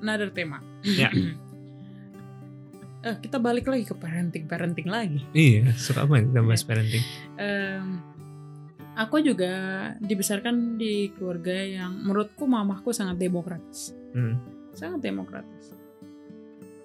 another 0.00 0.32
tema. 0.32 0.64
Ya. 0.82 1.12
eh 3.06 3.16
kita 3.20 3.36
balik 3.38 3.68
lagi 3.68 3.84
ke 3.84 3.92
parenting 3.92 4.48
parenting 4.48 4.88
lagi. 4.88 5.20
Iya 5.36 5.76
suka 5.76 6.08
banget 6.08 6.32
kita 6.32 6.40
bahas 6.42 6.64
parenting? 6.72 7.04
Em, 7.36 8.00
aku 8.96 9.20
juga 9.20 9.52
dibesarkan 10.00 10.80
di 10.80 11.12
keluarga 11.12 11.54
yang 11.54 11.92
menurutku 12.00 12.48
mamahku 12.48 12.90
sangat 12.96 13.20
demokratis. 13.20 13.92
Hmm. 14.08 14.40
sangat 14.72 15.04
demokratis 15.04 15.76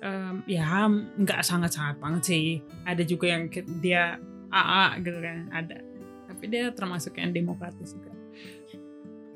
Em, 0.03 0.43
ya 0.43 0.83
nggak 0.91 1.41
sangat 1.41 1.71
sangat 1.71 1.95
banget 1.95 2.21
sih 2.27 2.45
ada 2.83 2.99
juga 3.01 3.31
yang 3.31 3.47
dia 3.79 4.19
AA 4.51 4.99
gitu 4.99 5.15
kan 5.17 5.47
ada 5.47 5.79
tapi 6.27 6.43
dia 6.51 6.75
termasuk 6.75 7.15
yang 7.15 7.31
demokratis 7.31 7.95
juga 7.95 8.11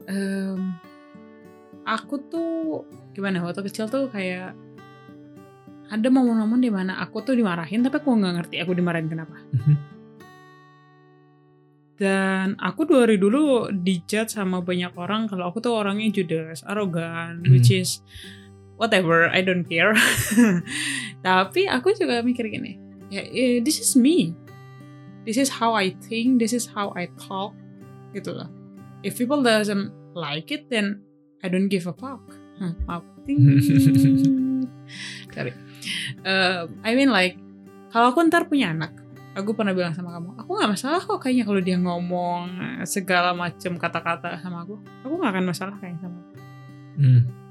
Em, 0.08 0.76
aku 1.84 2.20
tuh 2.28 2.84
gimana 3.12 3.40
waktu 3.44 3.64
kecil 3.64 3.88
tuh 3.88 4.12
kayak 4.12 4.52
ada 5.88 6.08
momen-momen 6.12 6.60
di 6.60 6.68
mana 6.68 7.00
aku 7.00 7.24
tuh 7.24 7.32
dimarahin 7.32 7.80
tapi 7.80 8.04
aku 8.04 8.12
nggak 8.12 8.36
ngerti 8.36 8.56
aku 8.60 8.76
dimarahin 8.76 9.08
kenapa 9.08 9.40
Mhm. 9.56 9.76
dan 11.98 12.54
aku 12.62 12.86
dari 12.86 13.18
dulu 13.18 13.72
dijudge 13.74 14.36
sama 14.36 14.62
banyak 14.62 14.94
orang 14.94 15.26
kalau 15.26 15.50
aku 15.50 15.58
tuh 15.64 15.74
orangnya 15.74 16.14
judes, 16.14 16.62
arogan, 16.62 17.42
Hmm. 17.42 17.50
which 17.50 17.74
is 17.74 18.06
whatever, 18.78 19.28
I 19.28 19.42
don't 19.42 19.66
care. 19.66 19.98
Tapi 21.28 21.68
aku 21.68 21.98
juga 21.98 22.22
mikir 22.22 22.48
gini, 22.48 22.78
ya 23.10 23.26
eh, 23.26 23.60
this 23.60 23.82
is 23.82 23.98
me, 23.98 24.38
this 25.26 25.36
is 25.36 25.50
how 25.50 25.74
I 25.74 25.98
think, 26.06 26.40
this 26.40 26.54
is 26.54 26.70
how 26.70 26.94
I 26.94 27.10
talk, 27.18 27.58
gitu 28.13 28.38
loh. 28.38 28.48
If 29.02 29.18
people 29.18 29.42
doesn't 29.42 30.13
like 30.13 30.54
it, 30.54 30.70
then 30.70 31.02
I 31.42 31.50
don't 31.50 31.70
give 31.70 31.86
a 31.86 31.94
fuck. 31.94 32.22
Hmm, 32.58 32.74
maaf. 32.90 33.06
Sorry. 35.36 35.54
Uh, 36.26 36.66
I 36.82 36.98
mean 36.98 37.13
like, 37.13 37.38
kalau 37.94 38.10
aku 38.10 38.26
ntar 38.26 38.50
punya 38.50 38.74
anak, 38.74 38.98
aku 39.38 39.54
pernah 39.54 39.78
bilang 39.78 39.94
sama 39.94 40.18
kamu, 40.18 40.34
aku 40.42 40.50
nggak 40.58 40.72
masalah 40.74 40.98
kok 40.98 41.22
kayaknya 41.22 41.46
kalau 41.46 41.62
dia 41.62 41.78
ngomong 41.78 42.42
segala 42.90 43.38
macam 43.38 43.78
kata-kata 43.78 44.42
sama 44.42 44.66
aku, 44.66 44.82
aku 45.06 45.13
nggak 45.13 45.32
akan 45.38 45.46
masalah 45.46 45.78
kayaknya 45.78 46.10
sama. 46.10 46.18
aku. 46.26 46.34
Hmm. 46.98 47.47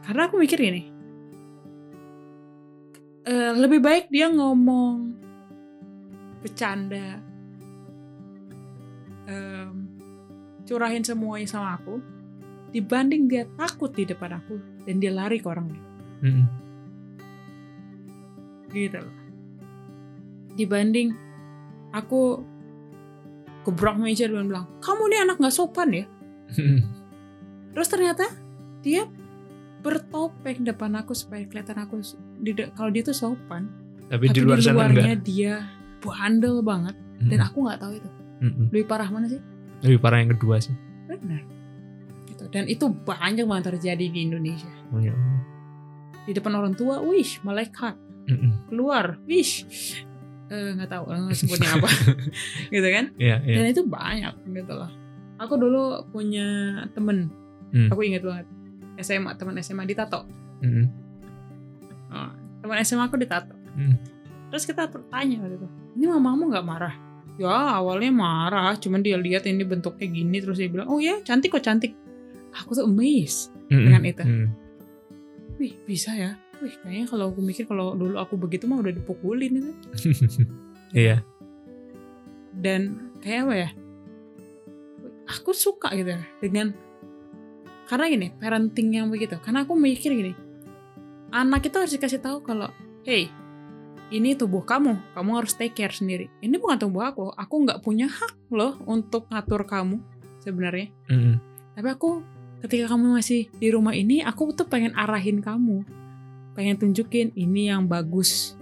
Karena 0.00 0.26
aku 0.26 0.40
mikir 0.40 0.58
gini, 0.58 0.82
eh, 3.24 3.52
lebih 3.54 3.80
baik 3.84 4.08
dia 4.08 4.32
ngomong 4.32 5.12
bercanda, 6.40 7.20
em, 9.28 9.74
curahin 10.64 11.04
semuanya 11.04 11.46
sama 11.46 11.76
aku, 11.76 12.00
dibanding 12.72 13.28
dia 13.28 13.44
takut 13.58 13.92
di 13.92 14.08
depan 14.08 14.40
aku 14.40 14.56
dan 14.88 14.96
dia 14.98 15.12
lari 15.12 15.38
ke 15.42 15.46
orang 15.46 15.66
lain. 15.68 15.86
Mhm. 16.20 16.46
gitu 18.70 19.02
loh. 19.02 19.16
Dibanding 20.54 21.10
aku 21.90 22.38
gebrak 23.66 23.98
meja 23.98 24.30
dan 24.30 24.46
bilang, 24.46 24.70
kamu 24.78 25.02
nih 25.10 25.20
anak 25.26 25.36
nggak 25.42 25.50
sopan 25.50 25.90
ya. 25.90 26.06
Terus 27.74 27.88
ternyata 27.90 28.30
dia 28.86 29.10
bertopeng 29.80 30.62
depan 30.62 30.92
aku 30.94 31.12
supaya 31.12 31.44
kelihatan 31.44 31.78
aku 31.78 32.00
di 32.38 32.52
kalau 32.72 32.88
dia 32.88 33.02
tuh 33.02 33.12
sopan. 33.12 33.68
Tapi, 34.06 34.26
Tapi 34.26 34.34
di 34.34 34.40
luar 34.42 34.58
sana 34.58 34.76
luarnya 34.76 35.14
enggak. 35.14 35.22
dia 35.22 35.54
bandel 35.98 36.60
banget 36.60 36.96
dan 37.22 37.38
Mhm. 37.38 37.46
aku 37.46 37.58
nggak 37.62 37.78
tahu 37.78 37.92
itu. 37.94 38.10
Mhm. 38.40 38.64
Lebih 38.72 38.86
parah 38.86 39.08
mana 39.08 39.26
sih? 39.26 39.40
Lebih 39.80 39.98
parah 39.98 40.18
yang 40.18 40.30
kedua 40.34 40.56
sih. 40.58 40.74
Benar. 41.06 41.42
Gitu. 42.26 42.44
Dan 42.50 42.64
itu 42.66 42.84
banyak 42.90 43.44
banget 43.44 43.64
terjadi 43.72 44.06
di 44.06 44.20
Indonesia. 44.20 44.72
Oh, 44.90 44.98
ya 44.98 45.12
Allah. 45.12 45.40
Di 46.26 46.32
depan 46.32 46.52
orang 46.52 46.74
tua, 46.74 47.00
wish 47.00 47.40
malaikat 47.40 47.94
Mhm. 48.26 48.68
keluar, 48.68 49.16
wish 49.24 49.64
Eh, 50.50 50.74
nggak 50.74 50.90
tahu 50.90 51.04
eh, 51.14 51.30
sebutnya 51.30 51.78
apa, 51.78 51.86
gitu 52.74 52.88
kan? 52.90 53.14
Iya, 53.14 53.38
iya. 53.46 53.56
dan 53.62 53.66
itu 53.70 53.86
banyak 53.86 54.34
gitu 54.50 54.72
loh 54.74 54.90
aku 55.38 55.54
dulu 55.54 55.82
punya 56.10 56.46
temen 56.90 57.30
Hmm. 57.70 57.86
aku 57.86 58.02
ingat 58.02 58.26
banget 58.26 58.50
SMA 59.00 59.34
teman 59.34 59.56
SMA 59.58 59.84
ditato 59.84 60.24
Mhm. 60.60 60.84
oh, 62.08 62.30
teman 62.60 62.78
SMA 62.80 63.04
aku 63.04 63.16
ditato 63.16 63.54
Hmm. 63.70 63.94
terus 64.50 64.64
kita 64.64 64.86
waktu 64.86 65.54
itu 65.54 65.66
ini 65.94 66.04
mamamu 66.06 66.50
nggak 66.50 66.64
marah 66.64 66.94
ya 67.38 67.78
awalnya 67.78 68.10
marah 68.10 68.74
cuman 68.74 69.00
dia 69.00 69.14
lihat 69.14 69.46
ini 69.46 69.62
bentuknya 69.62 70.04
gini 70.04 70.36
terus 70.38 70.58
dia 70.58 70.66
bilang 70.66 70.86
oh 70.86 70.98
ya 70.98 71.18
cantik 71.20 71.50
kok 71.50 71.62
cantik 71.62 71.94
aku 72.52 72.74
tuh 72.74 72.84
amazed 72.84 73.54
Mhm. 73.70 73.84
Dengan 73.86 74.02
itu. 74.04 74.22
Mhm. 74.22 74.46
wih 75.56 75.72
bisa 75.84 76.10
ya 76.10 76.34
wih 76.58 76.74
kayaknya 76.76 77.06
kalau 77.06 77.30
aku 77.30 77.40
mikir 77.40 77.64
kalau 77.64 77.94
dulu 77.94 78.16
aku 78.16 78.34
begitu 78.34 78.66
mah 78.66 78.80
udah 78.80 78.90
dipukulin 78.90 79.52
itu 79.56 79.72
Iya. 80.98 81.22
dan 82.52 82.80
kayak 83.20 83.46
apa 83.46 83.54
ya 83.56 83.70
aku 85.30 85.54
suka 85.54 85.94
gitu 85.94 86.10
ya 86.10 86.22
dengan 86.42 86.74
karena 87.90 88.06
gini 88.06 88.30
parenting 88.38 88.94
yang 88.94 89.10
begitu 89.10 89.34
karena 89.42 89.66
aku 89.66 89.74
mikir 89.74 90.14
gini 90.14 90.32
anak 91.34 91.66
itu 91.66 91.74
harus 91.74 91.90
dikasih 91.90 92.22
tahu 92.22 92.38
kalau 92.46 92.70
hey 93.02 93.26
ini 94.14 94.38
tubuh 94.38 94.62
kamu 94.62 94.94
kamu 95.14 95.30
harus 95.42 95.58
take 95.58 95.74
care 95.74 95.90
sendiri 95.90 96.30
ini 96.38 96.54
bukan 96.54 96.78
tubuh 96.78 97.02
aku 97.02 97.34
aku 97.34 97.54
nggak 97.66 97.82
punya 97.82 98.06
hak 98.06 98.38
loh 98.54 98.78
untuk 98.86 99.26
ngatur 99.26 99.66
kamu 99.66 99.98
sebenarnya 100.38 100.94
Mhm. 101.10 101.34
tapi 101.74 101.88
aku 101.90 102.22
ketika 102.62 102.94
kamu 102.94 103.18
masih 103.18 103.50
di 103.58 103.68
rumah 103.74 103.94
ini 103.94 104.22
aku 104.22 104.54
tuh 104.54 104.70
pengen 104.70 104.94
arahin 104.94 105.42
kamu 105.42 105.82
pengen 106.54 106.78
tunjukin 106.78 107.34
ini 107.34 107.74
yang 107.74 107.90
bagus 107.90 108.54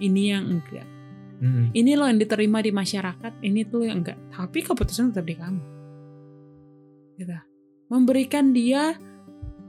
ini 0.00 0.32
yang 0.32 0.48
enggak 0.48 0.88
Mhm. 1.34 1.76
ini 1.76 1.92
loh 1.98 2.06
yang 2.08 2.16
diterima 2.16 2.62
di 2.62 2.70
masyarakat, 2.70 3.42
ini 3.42 3.66
tuh 3.66 3.84
yang 3.84 4.00
enggak. 4.00 4.16
Tapi 4.30 4.64
keputusan 4.64 5.10
tetap 5.12 5.26
di 5.26 5.34
kamu. 5.34 5.60
Gitu. 7.18 7.34
Memberikan 7.94 8.50
dia 8.50 8.98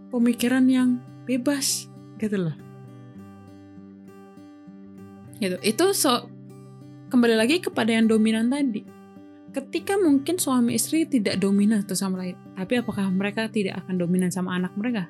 pemikiran 0.09 0.65
yang 0.65 0.97
bebas, 1.29 1.85
gitu 2.17 2.49
loh. 2.49 2.57
Gitu. 5.37 5.61
Itu 5.61 5.93
so 5.93 6.25
kembali 7.13 7.37
lagi 7.37 7.61
kepada 7.61 7.93
yang 7.93 8.09
dominan 8.09 8.49
tadi. 8.49 8.81
Ketika 9.53 9.95
mungkin 10.01 10.41
suami 10.41 10.73
istri 10.73 11.05
tidak 11.05 11.37
dominan 11.37 11.85
satu 11.85 11.93
sama 11.93 12.25
lain, 12.25 12.35
tapi 12.57 12.81
apakah 12.81 13.07
mereka 13.13 13.45
tidak 13.47 13.85
akan 13.85 14.01
dominan 14.01 14.33
sama 14.33 14.57
anak 14.57 14.73
mereka? 14.73 15.07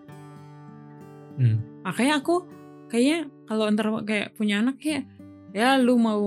Mhm. 1.35 1.83
makanya 1.83 2.23
aku 2.23 2.47
kayaknya 2.87 3.27
kalau 3.45 3.67
ntar 3.75 3.87
kayak 4.07 4.33
punya 4.39 4.63
anak 4.63 4.79
kayak 4.79 5.03
ya 5.55 5.79
lu 5.79 5.95
mau 5.99 6.19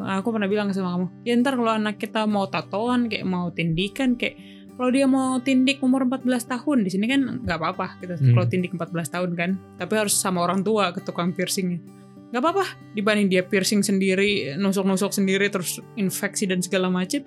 aku 0.00 0.28
pernah 0.32 0.48
bilang 0.48 0.72
sama 0.72 0.96
kamu 0.96 1.06
ya 1.24 1.32
ntar 1.40 1.54
kalau 1.56 1.72
anak 1.72 1.96
kita 2.00 2.24
mau 2.28 2.44
tatoan 2.48 3.08
kayak 3.08 3.24
mau 3.28 3.52
tindikan 3.52 4.16
kayak 4.16 4.36
kalau 4.76 4.90
dia 4.90 5.04
mau 5.04 5.40
tindik 5.40 5.80
umur 5.80 6.04
14 6.04 6.24
tahun 6.46 6.84
di 6.84 6.90
sini 6.90 7.04
kan 7.06 7.20
nggak 7.40 7.56
apa-apa 7.56 7.96
gitu 7.98 8.14
Hmm. 8.14 8.34
kalau 8.34 8.46
tindik 8.46 8.70
14 8.70 8.92
tahun 9.08 9.30
kan 9.32 9.50
tapi 9.76 9.92
harus 9.96 10.12
sama 10.12 10.40
orang 10.40 10.60
tua 10.60 10.92
ke 10.92 11.00
tukang 11.00 11.32
piercingnya 11.32 11.80
nggak 12.28 12.42
apa-apa 12.42 12.64
dibanding 12.92 13.26
dia 13.26 13.40
piercing 13.40 13.80
sendiri 13.80 14.52
nusuk-nusuk 14.54 15.10
sendiri 15.10 15.48
terus 15.48 15.78
infeksi 15.94 16.44
dan 16.44 16.60
segala 16.60 16.88
macam 16.88 17.24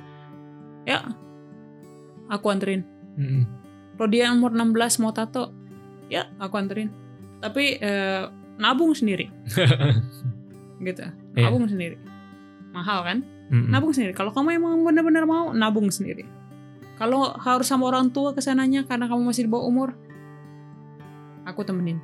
ya 0.83 1.09
aku 2.27 2.45
anterin 2.47 2.85
Mhm. 3.15 3.43
kalau 3.95 4.07
dia 4.07 4.29
umur 4.29 4.53
16 4.53 4.95
mau 4.97 5.11
tato, 5.11 5.51
ya 6.07 6.23
aku 6.37 6.55
anterin. 6.55 6.87
Tapi 7.39 7.75
eh, 7.75 8.23
nabung 8.55 8.95
sendiri, 8.95 9.27
gitu. 10.79 11.03
Iya. 11.35 11.43
Nabung 11.43 11.67
sendiri. 11.67 11.97
Mahal 12.71 12.99
kan? 13.03 13.17
Mhm. 13.49 13.67
Nabung 13.67 13.91
sendiri. 13.91 14.13
Kalau 14.13 14.31
kamu 14.31 14.55
emang 14.55 14.79
benar-benar 14.83 15.23
mau, 15.25 15.51
nabung 15.51 15.89
sendiri. 15.89 16.23
Kalau 16.99 17.31
harus 17.39 17.63
sama 17.63 17.87
orang 17.87 18.11
tua 18.11 18.35
ke 18.35 18.43
sananya 18.43 18.83
karena 18.83 19.07
kamu 19.07 19.31
masih 19.31 19.47
di 19.47 19.51
bawah 19.51 19.71
umur, 19.71 19.89
aku 21.47 21.63
temenin. 21.63 22.03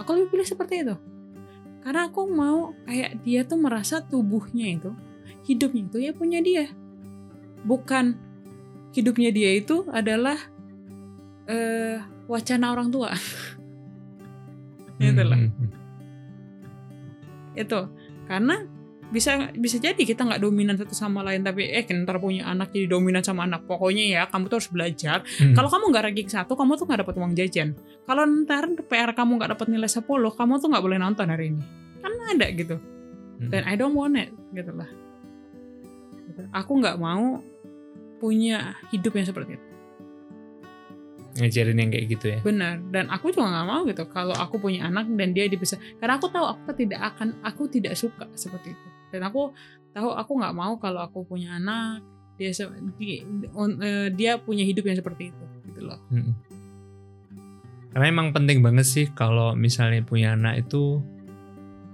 Aku 0.00 0.16
lebih 0.16 0.32
pilih 0.32 0.48
seperti 0.48 0.80
itu. 0.80 0.96
Karena 1.84 2.08
aku 2.08 2.24
mau 2.24 2.72
kayak 2.88 3.20
dia 3.20 3.44
tuh 3.44 3.60
merasa 3.60 4.00
tubuhnya 4.00 4.80
itu, 4.80 4.90
hidupnya 5.44 5.84
itu 5.84 5.98
ya 6.00 6.12
punya 6.16 6.40
dia. 6.40 6.72
Bukan 7.68 8.16
hidupnya 8.96 9.28
dia 9.28 9.60
itu 9.60 9.84
adalah 9.92 10.40
eh 11.44 12.00
wacana 12.24 12.72
orang 12.72 12.88
tua. 12.88 13.12
Gitu 15.04 15.20
loh. 15.20 15.36
Mhm. 15.36 15.68
itu 17.54 17.80
karena 18.26 18.66
bisa 19.12 19.52
bisa 19.54 19.76
jadi 19.78 19.98
kita 19.98 20.24
nggak 20.24 20.40
dominan 20.42 20.74
satu 20.80 20.96
sama 20.96 21.20
lain 21.20 21.44
tapi 21.44 21.68
eh 21.70 21.84
ntar 21.84 22.16
punya 22.18 22.48
anak 22.48 22.72
jadi 22.72 22.88
dominan 22.88 23.20
sama 23.20 23.44
anak. 23.44 23.68
Pokoknya 23.68 24.04
ya 24.04 24.22
kamu 24.26 24.48
tuh 24.48 24.56
harus 24.62 24.70
belajar. 24.72 25.22
Mhm. 25.24 25.54
kalau 25.54 25.68
kamu 25.68 25.84
nggak 25.92 26.04
ranking 26.10 26.30
satu 26.30 26.52
kamu 26.56 26.78
tuh 26.80 26.86
nggak 26.88 27.00
dapat 27.04 27.14
uang 27.20 27.32
jajan. 27.36 27.68
Kalau 28.04 28.22
ntar 28.44 28.64
PR 28.88 29.10
kamu 29.12 29.30
nggak 29.40 29.50
dapat 29.58 29.66
nilai 29.70 29.90
10 29.90 30.32
kamu 30.34 30.52
tuh 30.62 30.68
nggak 30.72 30.84
boleh 30.84 30.98
nonton 30.98 31.26
hari 31.28 31.52
ini. 31.52 31.62
Kan 32.00 32.12
ada 32.36 32.46
gitu. 32.52 32.76
Mhm. 33.34 33.50
dan 33.50 33.62
I 33.66 33.74
don't 33.74 33.98
want 33.98 34.14
it 34.14 34.30
gitu 34.54 34.70
lah. 34.70 34.86
Aku 36.54 36.78
nggak 36.78 36.98
mau 36.98 37.42
punya 38.18 38.78
hidup 38.94 39.14
yang 39.14 39.26
seperti 39.26 39.58
itu. 39.58 39.66
Ngajarin 41.34 41.82
yang 41.82 41.90
kayak 41.90 42.06
gitu 42.14 42.26
ya. 42.30 42.38
benar. 42.46 42.78
Dan 42.94 43.10
aku 43.10 43.34
juga 43.34 43.50
nggak 43.50 43.66
mau 43.66 43.82
gitu 43.90 44.06
kalau 44.06 44.38
aku 44.38 44.62
punya 44.62 44.86
anak 44.86 45.10
dan 45.18 45.34
dia 45.34 45.50
bisa 45.50 45.74
karena 45.98 46.14
aku 46.14 46.30
tahu 46.30 46.46
aku 46.46 46.70
tidak 46.78 47.00
akan 47.14 47.34
aku 47.42 47.66
tidak 47.66 47.98
suka 47.98 48.30
seperti 48.38 48.70
itu 48.70 48.86
dan 49.14 49.30
aku 49.30 49.54
tahu 49.94 50.10
aku 50.10 50.32
nggak 50.42 50.54
mau 50.58 50.74
kalau 50.82 51.06
aku 51.06 51.22
punya 51.22 51.54
anak 51.54 52.02
dia 52.34 52.50
se- 52.50 52.66
di- 52.98 53.22
on- 53.54 53.78
eh, 53.78 54.10
dia 54.10 54.42
punya 54.42 54.66
hidup 54.66 54.82
yang 54.90 54.98
seperti 54.98 55.30
itu 55.30 55.44
gitu 55.70 55.86
loh 55.86 56.02
Mhm. 56.10 56.34
Karena 57.94 58.10
emang 58.10 58.34
penting 58.34 58.58
banget 58.58 58.90
sih 58.90 59.06
kalau 59.14 59.54
misalnya 59.54 60.02
punya 60.02 60.34
anak 60.34 60.66
itu 60.66 60.98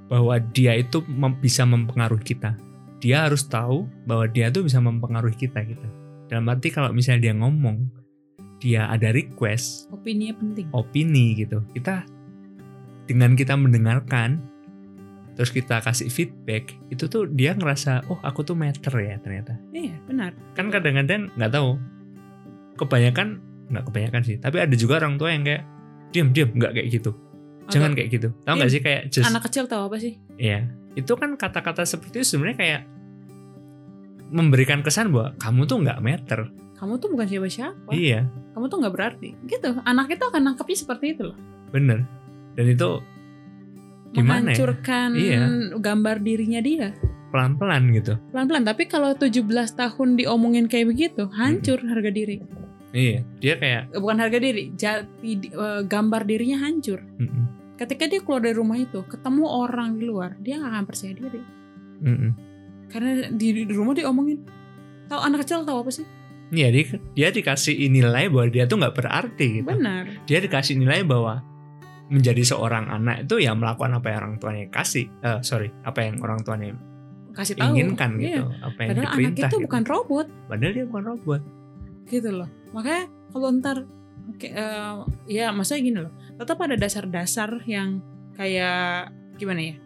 bahwa 0.09 0.41
dia 0.41 0.73
itu 0.73 1.05
mem- 1.05 1.37
bisa 1.37 1.69
mempengaruhi 1.69 2.25
kita. 2.25 2.57
Dia 3.05 3.29
harus 3.29 3.45
tahu 3.45 3.85
bahwa 4.09 4.25
dia 4.25 4.49
tuh 4.49 4.65
bisa 4.65 4.81
mempengaruhi 4.81 5.37
kita 5.37 5.61
gitu. 5.61 5.85
Dalam 6.33 6.49
arti 6.49 6.73
kalau 6.73 6.89
misalnya 6.97 7.29
dia 7.29 7.35
ngomong, 7.37 7.85
dia 8.65 8.89
ada 8.89 9.13
request, 9.13 9.93
opini 9.93 10.33
penting 10.33 10.73
opini 10.73 11.37
gitu. 11.37 11.61
Kita 11.77 12.09
dengan 13.05 13.37
kita 13.37 13.61
mendengarkan 13.61 14.41
terus 15.41 15.49
kita 15.51 15.81
kasih 15.81 16.13
feedback 16.13 16.77
itu 16.93 17.09
tuh 17.09 17.25
dia 17.25 17.57
ngerasa 17.57 18.05
oh 18.13 18.21
aku 18.21 18.45
tuh 18.45 18.53
matter 18.53 18.93
ya 18.93 19.17
ternyata 19.17 19.57
Iya, 19.73 19.97
benar. 20.05 20.37
kan 20.53 20.69
kadang-kadang 20.69 21.33
nggak 21.33 21.49
tahu 21.49 21.81
kebanyakan 22.77 23.41
nggak 23.73 23.85
kebanyakan 23.89 24.21
sih 24.21 24.37
tapi 24.37 24.61
ada 24.61 24.75
juga 24.75 25.01
orang 25.01 25.17
tua 25.17 25.33
yang 25.33 25.41
kayak 25.41 25.65
diam 26.13 26.29
diam 26.29 26.53
nggak 26.53 26.77
kayak 26.77 26.89
gitu 26.91 27.11
jangan 27.71 27.97
kayak 27.97 28.09
gitu 28.11 28.29
tahu 28.45 28.55
nggak 28.59 28.69
Iya. 28.69 28.77
sih 28.77 28.83
kayak 28.83 29.03
just 29.09 29.27
Anak 29.27 29.47
kecil 29.47 29.65
tahu 29.65 29.83
apa 29.87 29.97
sih? 29.97 30.19
Iya, 30.37 30.67
itu 30.93 31.13
kan 31.15 31.39
kata-kata 31.39 31.87
seperti 31.87 32.19
itu 32.19 32.35
sebenarnya 32.35 32.59
kayak 32.59 32.83
memberikan 34.31 34.83
kesan 34.83 35.11
bahwa 35.11 35.35
kamu 35.39 35.61
tuh 35.67 35.77
nggak 35.81 36.01
meter. 36.03 36.41
Kamu 36.75 36.97
tuh 36.97 37.09
bukan 37.13 37.27
siapa-siapa. 37.29 37.91
Iya, 37.93 38.27
Kamu 38.57 38.67
tuh 38.67 38.81
nggak 38.81 38.95
berarti. 38.95 39.29
Gitu. 39.45 39.69
Anak 39.85 40.11
itu 40.11 40.25
akan 40.25 40.43
nangkepnya 40.43 40.77
seperti 40.77 41.15
itu 41.15 41.23
loh. 41.31 41.39
bener. 41.71 42.03
Dan 42.59 42.67
itu 42.67 42.99
gimana 44.11 44.51
ya? 44.51 44.57
Menghancurkan 44.57 45.09
Iya. 45.13 45.39
gambar 45.77 46.17
dirinya 46.21 46.61
dia. 46.61 46.89
Pelan-pelan 47.31 47.95
gitu. 47.95 48.19
Pelan-pelan. 48.31 48.65
Tapi 48.65 48.83
kalau 48.85 49.15
17 49.15 49.47
tahun 49.73 50.09
diomongin 50.15 50.67
kayak 50.67 50.87
begitu, 50.89 51.31
hancur 51.31 51.79
Hmm. 51.79 51.91
harga 51.91 52.11
diri. 52.11 52.43
Iya, 52.91 53.23
dia 53.39 53.55
kayak 53.55 53.95
Eh, 53.95 54.01
Bukan 54.03 54.19
harga 54.19 54.39
diri, 54.39 54.75
jati 54.75 55.31
eh, 55.47 55.83
gambar 55.87 56.27
dirinya 56.27 56.59
hancur. 56.61 56.99
mm-mm, 57.17 57.45
Ketika 57.79 58.05
dia 58.05 58.19
keluar 58.19 58.43
dari 58.43 58.53
rumah 58.53 58.77
itu, 58.77 59.01
ketemu 59.05 59.47
orang 59.47 59.95
di 59.95 60.05
luar, 60.05 60.35
dia 60.37 60.59
nggak 60.59 60.69
akan 60.69 60.85
percaya 60.85 61.13
diri. 61.15 61.41
mm-mm. 62.03 62.31
Karena 62.91 63.31
di, 63.31 63.63
di 63.63 63.71
rumah 63.71 63.95
diomongin. 63.95 64.43
Tahu 65.07 65.21
anak 65.23 65.47
kecil 65.47 65.63
tahu 65.63 65.81
apa 65.81 65.91
sih? 65.93 66.07
Iya, 66.51 66.69
dia, 66.69 66.85
dia 67.15 67.29
dikasih 67.31 67.79
nilai 67.87 68.27
bahwa 68.27 68.51
dia 68.51 68.67
tuh 68.67 68.75
nggak 68.77 68.91
berarti 68.93 69.63
gitu. 69.63 69.71
Benar. 69.71 70.27
Dia 70.27 70.39
dikasih 70.41 70.75
nilai 70.77 71.07
bahwa 71.07 71.47
menjadi 72.11 72.43
seorang 72.43 72.91
anak 72.91 73.25
itu 73.25 73.39
ya 73.39 73.55
melakukan 73.55 73.95
apa 73.95 74.07
yang 74.11 74.19
orang 74.27 74.35
tuanya 74.37 74.67
kasih. 74.69 75.07
Eh, 75.23 75.39
sorry, 75.41 75.71
apa 75.83 76.03
yang 76.03 76.19
orang 76.21 76.43
tuanya 76.43 76.75
Kasih 77.31 77.55
tahu. 77.55 77.71
inginkan 77.73 78.19
Iya. 78.19 78.27
gitu, 78.27 78.45
apa 78.61 78.79
yang 78.83 78.89
Padahal 78.91 79.07
anak 79.15 79.31
itu 79.31 79.47
gitu. 79.47 79.57
bukan 79.63 79.83
robot. 79.87 80.27
Padahal 80.51 80.73
dia 80.75 80.85
bukan 80.85 81.05
robot. 81.07 81.43
gitu 82.07 82.27
loh 82.35 82.51
makanya 82.75 83.07
kalau 83.31 83.49
ntar 83.55 83.87
oke, 84.27 84.43
eh, 84.43 84.95
ya 85.31 85.55
maksudnya 85.55 85.79
gini 85.81 85.99
loh 86.03 86.11
tetap 86.35 86.59
ada 86.59 86.75
dasar-dasar 86.75 87.63
yang 87.71 88.03
kayak 88.35 89.15
gimana 89.39 89.63
ya 89.63 89.77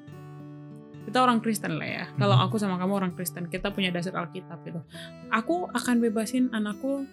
kita 1.05 1.21
orang 1.21 1.45
Kristen 1.45 1.77
lah 1.77 1.85
ya 1.85 2.05
kalau 2.17 2.41
Mhm. 2.41 2.45
aku 2.49 2.57
sama 2.57 2.81
kamu 2.81 2.93
orang 2.97 3.13
Kristen 3.13 3.45
kita 3.47 3.69
punya 3.71 3.93
dasar 3.93 4.17
Alkitab 4.17 4.57
gitu 4.65 4.81
aku 5.29 5.69
akan 5.69 6.01
bebasin 6.01 6.49
anakku 6.49 7.05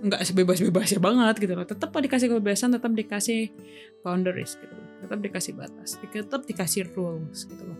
nggak 0.00 0.20
sebebas-bebasnya 0.24 1.00
banget 1.00 1.34
gitu 1.44 1.52
loh. 1.52 1.66
Tetap 1.68 1.92
dikasih 1.92 2.26
kebebasan 2.32 2.72
tetap 2.72 2.92
dikasih 2.92 3.52
boundaries 4.00 4.56
gitu 4.56 4.72
loh. 4.72 4.88
tetap 5.00 5.16
dikasih 5.24 5.56
batas 5.56 5.96
tetap 5.96 6.44
dikasih 6.44 6.92
rules 6.92 7.48
gitu 7.48 7.64
loh. 7.64 7.78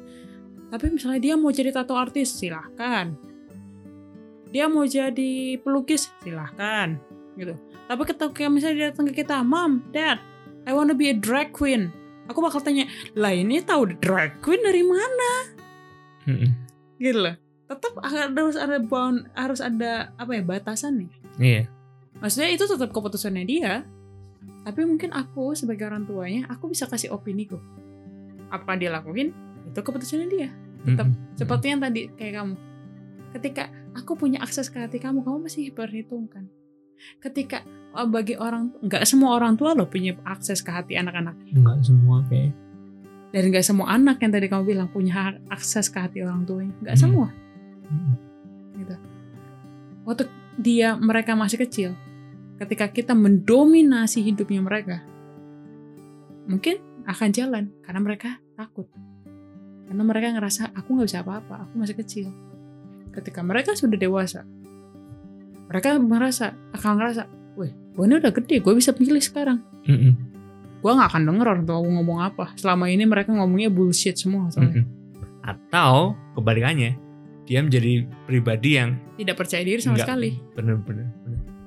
Tapi 0.73 0.87
misalnya 0.89 1.21
dia 1.21 1.35
mau 1.37 1.53
jadi 1.53 1.69
tato 1.75 1.93
artis 1.97 2.33
silahkan. 2.33 3.13
Dia 4.51 4.67
mau 4.67 4.83
jadi 4.89 5.61
pelukis 5.61 6.09
silahkan 6.25 6.97
gitu. 7.37 7.55
Tapi 7.89 8.03
ketika 8.07 8.47
misalnya 8.49 8.77
dia 8.77 8.87
datang 8.93 9.07
ke 9.11 9.25
kita 9.25 9.43
mom 9.45 9.85
dad 9.93 10.21
I 10.69 10.77
wanna 10.77 10.93
be 10.93 11.09
a 11.09 11.17
drag 11.17 11.57
queen. 11.57 11.93
Aku 12.29 12.39
bakal 12.45 12.63
tanya 12.63 12.87
lah 13.19 13.35
ini 13.35 13.59
tahu 13.65 13.91
drag 13.99 14.39
queen 14.45 14.63
dari 14.63 14.85
mana? 14.87 15.31
Mm-mm. 16.29 16.53
gitu 17.01 17.17
loh. 17.17 17.35
Tetap 17.67 17.97
harus 18.05 18.57
ada 18.61 18.79
bound 18.79 19.27
harus 19.33 19.61
ada 19.63 20.13
apa 20.21 20.37
ya 20.37 20.43
batasannya 20.45 21.09
Iya, 21.41 21.71
maksudnya 22.21 22.51
itu 22.53 22.65
tetap 22.65 22.93
keputusannya 22.93 23.45
dia. 23.45 23.85
Tapi 24.61 24.85
mungkin 24.85 25.13
aku 25.13 25.57
sebagai 25.57 25.89
orang 25.89 26.05
tuanya 26.05 26.45
aku 26.53 26.69
bisa 26.69 26.85
kasih 26.85 27.13
opini 27.13 27.49
kok. 27.49 27.61
Apa 28.53 28.77
dia 28.77 28.93
lakuin 28.93 29.33
itu 29.67 29.81
keputusannya 29.81 30.29
dia. 30.29 30.49
Tetap 30.85 31.09
Mm-mm. 31.09 31.37
seperti 31.37 31.67
yang 31.73 31.81
tadi 31.81 32.09
kayak 32.15 32.35
kamu. 32.41 32.55
Ketika 33.37 33.63
aku 33.97 34.17
punya 34.17 34.41
akses 34.45 34.69
ke 34.69 34.81
hati 34.81 35.01
kamu 35.01 35.25
kamu 35.25 35.49
masih 35.49 35.73
perhitungkan 35.73 36.49
ketika 37.25 37.65
oh, 37.97 38.05
bagi 38.05 38.37
orang 38.37 38.77
nggak 38.85 39.09
semua 39.09 39.33
orang 39.41 39.57
tua 39.57 39.73
loh 39.73 39.89
punya 39.89 40.13
akses 40.29 40.61
ke 40.61 40.69
hati 40.69 41.01
anak-anak. 41.01 41.33
Nggak 41.57 41.81
semua 41.81 42.21
kayak. 42.29 42.53
Dan 43.31 43.43
nggak 43.49 43.65
semua 43.65 43.87
anak 43.95 44.21
yang 44.21 44.33
tadi 44.35 44.47
kamu 44.51 44.65
bilang 44.69 44.89
punya 44.93 45.39
akses 45.49 45.89
ke 45.89 45.97
hati 45.97 46.21
orang 46.21 46.45
tuanya. 46.45 46.75
Nggak 46.85 46.97
Hmm. 46.99 47.03
semua. 47.09 47.27
Mm-mm. 47.89 48.15
gitu. 48.77 48.95
Waktu 50.05 50.25
dia 50.61 50.93
mereka 51.01 51.33
masih 51.33 51.57
kecil 51.65 51.91
ketika 52.61 52.93
kita 52.93 53.17
mendominasi 53.17 54.21
hidupnya 54.21 54.61
mereka 54.61 55.01
mungkin 56.45 56.77
akan 57.09 57.29
jalan 57.33 57.65
karena 57.81 58.01
mereka 58.05 58.37
takut. 58.55 58.87
Karena 59.89 60.07
mereka 60.07 60.31
ngerasa 60.37 60.71
aku 60.77 60.95
nggak 60.95 61.09
bisa 61.09 61.21
apa-apa 61.25 61.67
aku 61.67 61.73
masih 61.81 61.97
kecil. 61.99 62.29
Ketika 63.11 63.41
mereka 63.43 63.75
sudah 63.75 63.97
dewasa 63.97 64.45
mereka 65.71 65.97
merasa 65.99 66.55
akan 66.77 66.91
ngerasa 66.99 67.23
wih 67.59 67.73
gue 67.75 68.05
ini 68.07 68.15
udah 68.19 68.33
gede 68.35 68.57
gue 68.61 68.75
bisa 68.77 68.93
pilih 68.93 69.23
sekarang. 69.25 69.65
Gue 70.81 70.93
nggak 70.97 71.09
akan 71.13 71.23
denger 71.29 71.47
orang 71.49 71.65
tua 71.65 71.77
aku 71.81 71.91
ngomong 71.91 72.19
apa. 72.21 72.45
Selama 72.61 72.93
ini 72.93 73.09
mereka 73.09 73.33
ngomongnya 73.33 73.73
bullshit 73.73 74.17
semua 74.21 74.53
soalnya. 74.53 74.85
Atau 75.41 76.17
kebalikannya, 76.37 76.97
dia 77.49 77.61
menjadi 77.65 78.05
pribadi 78.29 78.77
yang 78.77 78.97
tidak 79.17 79.41
percaya 79.41 79.65
diri 79.65 79.81
sama 79.81 79.97
sekali. 80.01 80.37
Bener-bener. 80.57 81.09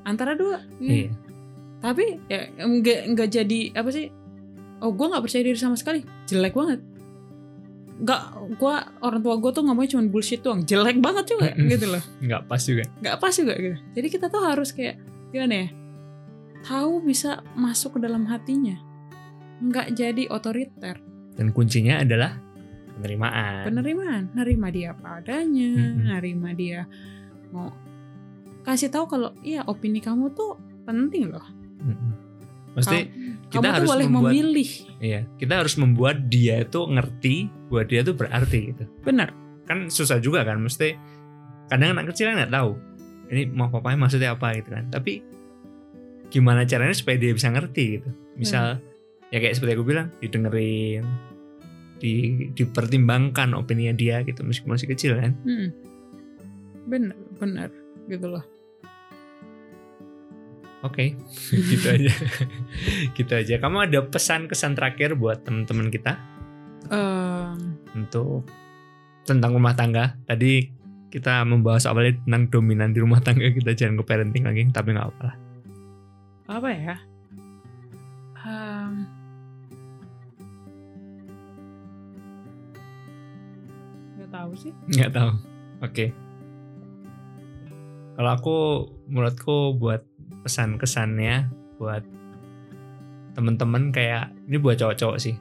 Antara 0.04 0.36
dua. 0.36 0.64
Iya. 0.80 1.12
tapi 1.84 2.16
ya 2.32 2.48
nggak 2.64 3.12
nggak 3.12 3.28
jadi 3.28 3.76
apa 3.76 3.92
sih 3.92 4.08
oh 4.80 4.96
gue 4.96 5.04
nggak 5.04 5.24
percaya 5.24 5.44
diri 5.44 5.60
sama 5.60 5.76
sekali. 5.76 6.00
Jelek 6.32 6.56
banget. 6.56 6.80
Nggak 8.00 8.22
gue 8.56 8.76
orang 9.04 9.20
tua 9.20 9.36
gue 9.36 9.52
tuh 9.52 9.64
ngomongnya 9.68 9.92
cuma 10.00 10.04
bullshit 10.08 10.40
doang. 10.40 10.64
Jelek 10.64 11.04
banget 11.04 11.36
juga 11.36 11.52
gitu 11.56 11.86
loh. 11.92 12.04
Nggak 12.26 12.42
pas 12.48 12.62
juga. 12.64 12.84
nggak 13.04 13.16
pas 13.20 13.34
juga 13.36 13.54
gitu. 13.60 13.78
Jadi 14.00 14.08
kita 14.08 14.26
tuh 14.32 14.42
harus 14.48 14.72
kayak 14.72 14.96
gimana 15.36 15.68
ya 15.68 15.68
tahu 16.64 17.04
bisa 17.04 17.44
masuk 17.54 18.00
ke 18.00 18.08
dalam 18.08 18.24
hatinya. 18.32 18.80
Nggak 19.60 19.88
jadi 19.94 20.24
otoriter. 20.32 20.98
Dan 21.36 21.52
kuncinya 21.52 22.00
adalah 22.02 22.40
penerimaan. 22.98 23.68
penerimaan. 23.68 24.24
Nerima 24.34 24.68
dia 24.72 24.96
apa 24.96 25.20
adanya. 25.20 25.72
Nerima 25.94 26.56
dia 26.56 26.88
mau 27.52 27.70
kasih 28.64 28.90
tahu 28.90 29.06
kalau 29.12 29.30
iya 29.44 29.62
opini 29.68 30.00
kamu 30.00 30.32
tuh 30.34 30.58
penting 30.88 31.32
loh. 31.32 31.44
Mesti 32.74 32.98
kamu, 33.06 33.54
kita 33.54 33.60
kamu 33.62 33.64
tuh 33.70 33.76
harus 33.78 33.90
boleh 33.94 34.08
membuat 34.10 34.32
memilih 34.34 34.70
iya, 34.98 35.22
kita 35.38 35.54
harus 35.62 35.76
membuat 35.78 36.26
dia 36.26 36.66
itu 36.66 36.80
ngerti 36.90 37.36
bahwa 37.70 37.84
dia 37.86 38.00
itu 38.02 38.14
berarti 38.18 38.60
gitu. 38.74 38.84
benar 39.06 39.30
Kan 39.70 39.88
susah 39.94 40.18
juga 40.18 40.42
kan, 40.44 40.60
mesti 40.60 40.98
kadang 41.70 41.96
anak 41.96 42.12
kecil 42.12 42.34
kan 42.34 42.36
nggak 42.44 42.54
tahu 42.56 42.72
ini 43.32 43.50
mau 43.50 43.72
papanya 43.72 44.06
maksudnya 44.06 44.36
apa 44.36 44.54
gitu 44.58 44.70
kan. 44.74 44.86
Tapi 44.94 45.24
gimana 46.30 46.66
caranya 46.66 46.94
supaya 46.94 47.18
dia 47.18 47.32
bisa 47.34 47.50
ngerti 47.50 47.84
gitu. 48.00 48.10
Misal 48.38 48.82
ya 49.34 49.38
kayak 49.42 49.58
seperti 49.58 49.74
aku 49.78 49.86
bilang, 49.86 50.14
didengerin, 50.22 51.06
di 51.98 52.14
dipertimbangkan 52.54 53.58
opininya 53.58 53.94
dia 53.96 54.22
gitu 54.22 54.46
meskipun 54.46 54.78
masih 54.78 54.90
kecil 54.94 55.18
kan. 55.18 55.34
Hmm. 55.46 55.70
Bener, 56.90 57.18
bener 57.40 57.70
gitu 58.12 58.28
loh. 58.28 58.44
Oke, 60.84 61.16
gitu 61.72 61.88
aja. 61.88 62.12
gitu 63.16 63.32
aja. 63.32 63.56
Kamu 63.56 63.88
ada 63.88 64.04
pesan-kesan 64.04 64.76
terakhir 64.76 65.16
buat 65.16 65.48
teman-teman 65.48 65.88
kita 65.88 66.20
Em, 66.92 67.80
untuk 67.96 68.44
tentang 69.24 69.56
rumah 69.56 69.72
tangga? 69.72 70.20
Tadi 70.28 70.68
kita 71.08 71.46
membahas 71.48 71.88
awalnya 71.88 72.20
tentang 72.26 72.50
dominan 72.52 72.92
di 72.92 73.00
rumah 73.00 73.22
tangga 73.24 73.48
kita 73.48 73.72
jangan 73.72 74.02
ke 74.02 74.04
parenting 74.04 74.44
lagi, 74.44 74.68
tapi 74.74 74.92
nggak 74.92 75.08
apa 75.08 75.22
lah. 75.24 75.36
apa 76.52 76.68
ya? 76.76 76.96
Em, 78.44 78.92
nggak 84.20 84.30
tahu 84.34 84.52
sih. 84.60 84.74
Nggak 84.92 85.12
tahu. 85.16 85.32
Oke. 85.84 86.06
Kalau 88.14 88.30
aku, 88.30 88.58
menurutku 89.10 89.74
buat 89.74 90.06
pesan-kesannya 90.44 91.50
buat 91.80 92.04
temen-temen 93.34 93.90
kayak 93.90 94.30
ini 94.46 94.58
buat 94.62 94.78
cowok-cowok 94.78 95.18
sih, 95.18 95.36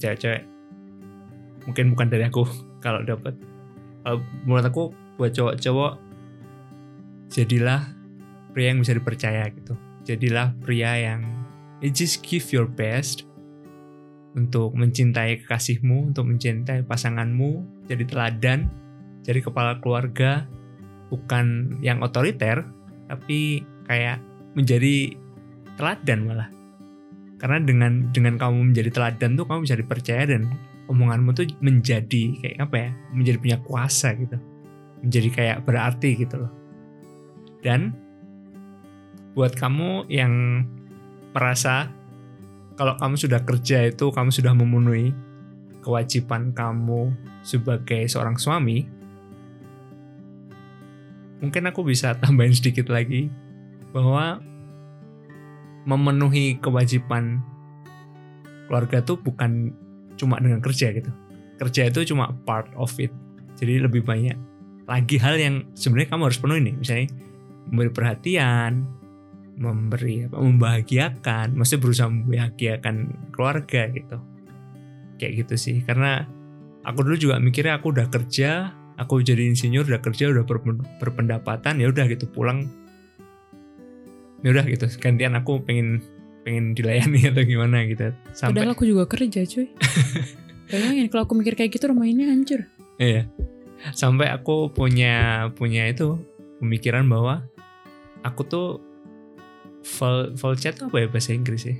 cewek-cewek. 0.00 0.46
Mungkin 1.68 1.92
bukan 1.92 2.08
dari 2.08 2.24
aku 2.24 2.46
kalau 2.84 3.04
dapat. 3.04 3.36
Kalau 4.04 4.18
menurut 4.46 4.64
aku 4.64 4.84
buat 5.20 5.32
cowok-cowok 5.34 5.92
jadilah 7.32 7.82
pria 8.54 8.72
yang 8.72 8.80
bisa 8.80 8.94
dipercaya 8.94 9.50
gitu. 9.50 9.74
Jadilah 10.06 10.54
pria 10.62 10.94
yang 10.94 11.24
you 11.82 11.90
just 11.90 12.22
give 12.22 12.46
your 12.54 12.68
best 12.68 13.26
untuk 14.34 14.74
mencintai 14.74 15.42
kekasihmu, 15.46 16.10
untuk 16.10 16.26
mencintai 16.26 16.82
pasanganmu, 16.82 17.62
jadi 17.86 18.02
teladan, 18.06 18.66
jadi 19.22 19.40
kepala 19.40 19.78
keluarga, 19.78 20.44
bukan 21.08 21.78
yang 21.80 22.02
otoriter, 22.02 22.66
tapi 23.06 23.62
kayak 23.86 24.18
menjadi 24.54 25.14
teladan 25.74 26.20
malah. 26.30 26.50
karena 27.34 27.60
dengan 27.60 27.92
dengan 28.14 28.40
kamu 28.40 28.72
menjadi 28.72 28.88
teladan 28.94 29.36
tuh 29.36 29.44
kamu 29.44 29.68
bisa 29.68 29.76
dipercaya 29.76 30.24
dan 30.24 30.48
omonganmu 30.88 31.36
tuh 31.36 31.44
menjadi 31.60 32.40
kayak 32.40 32.56
apa 32.56 32.76
ya 32.78 32.90
menjadi 33.12 33.36
punya 33.36 33.58
kuasa 33.60 34.16
gitu. 34.16 34.40
Menjadi 35.04 35.28
kayak 35.28 35.58
berarti 35.68 36.10
gitu 36.16 36.40
loh. 36.40 36.52
Dan 37.60 37.92
buat 39.36 39.52
kamu 39.52 40.08
yang 40.08 40.64
merasa 41.34 41.90
kalau 42.78 42.94
kamu 42.98 43.14
sudah 43.18 43.40
kerja 43.42 43.90
itu 43.90 44.08
kamu 44.08 44.30
sudah 44.30 44.54
memenuhi 44.54 45.10
kewajiban 45.82 46.54
kamu 46.54 47.12
sebagai 47.42 48.06
seorang 48.08 48.38
suami 48.38 48.86
mungkin 51.42 51.68
aku 51.68 51.84
bisa 51.84 52.14
tambahin 52.22 52.54
sedikit 52.54 52.88
lagi 52.88 53.28
bahwa 53.94 54.42
memenuhi 55.86 56.58
kewajiban 56.58 57.38
keluarga 58.66 59.04
tuh 59.04 59.20
bukan 59.22 59.70
cuma 60.18 60.40
dengan 60.42 60.58
kerja 60.58 60.90
gitu. 60.90 61.14
Kerja 61.62 61.86
itu 61.86 62.10
cuma 62.10 62.34
part 62.42 62.66
of 62.74 62.90
it. 62.98 63.14
Jadi 63.54 63.78
lebih 63.78 64.02
banyak 64.02 64.34
lagi 64.84 65.16
hal 65.16 65.38
yang 65.38 65.64
sebenarnya 65.78 66.10
kamu 66.10 66.22
harus 66.26 66.40
penuhi 66.42 66.60
nih. 66.66 66.74
Misalnya 66.74 67.06
memberi 67.70 67.90
perhatian, 67.94 68.72
memberi 69.54 70.26
apa, 70.26 70.36
membahagiakan, 70.42 71.46
maksudnya 71.54 71.82
berusaha 71.86 72.08
membahagiakan 72.10 72.94
keluarga 73.30 73.86
gitu. 73.94 74.18
Kayak 75.22 75.46
gitu 75.46 75.54
sih. 75.54 75.76
Karena 75.86 76.26
aku 76.82 77.06
dulu 77.06 77.16
juga 77.16 77.36
mikirnya 77.38 77.78
aku 77.78 77.94
udah 77.94 78.10
kerja, 78.10 78.74
aku 78.98 79.22
jadi 79.22 79.46
insinyur, 79.46 79.86
udah 79.86 80.02
kerja, 80.02 80.34
udah 80.34 80.44
berpendapatan, 80.98 81.78
ya 81.78 81.86
udah 81.88 82.04
gitu 82.10 82.26
pulang 82.28 82.66
ya 84.44 84.48
udah 84.52 84.64
gitu 84.68 84.86
gantian 85.00 85.32
aku 85.34 85.64
pengen 85.64 86.04
pengen 86.44 86.76
dilayani 86.76 87.32
atau 87.32 87.42
gimana 87.42 87.88
gitu. 87.88 88.12
Sampai 88.36 88.60
padahal 88.60 88.76
aku 88.76 88.84
juga 88.84 89.08
kerja 89.08 89.48
cuy. 89.48 89.72
Bayangin 90.70 91.08
kalau 91.08 91.24
aku 91.24 91.34
mikir 91.40 91.56
kayak 91.56 91.72
gitu 91.72 91.88
rumah 91.88 92.04
ini 92.04 92.28
hancur. 92.28 92.68
Iya. 93.00 93.24
Sampai 93.96 94.28
aku 94.28 94.68
punya 94.68 95.48
punya 95.56 95.88
itu 95.88 96.20
pemikiran 96.60 97.08
bahwa 97.08 97.48
aku 98.20 98.44
tuh 98.44 98.68
full 99.84 100.36
full 100.36 100.56
chat 100.56 100.76
apa 100.84 100.92
ya 100.92 101.08
bahasa 101.08 101.32
Inggris 101.32 101.64
sih? 101.64 101.76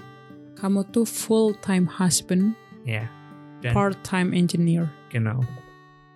Kamu 0.57 0.89
tuh 0.89 1.05
full 1.05 1.53
time 1.61 1.85
husband 1.85 2.57
ya 2.89 3.05
dan 3.61 3.77
part 3.77 4.01
time 4.01 4.33
engineer. 4.33 4.89
Genau 5.13 5.45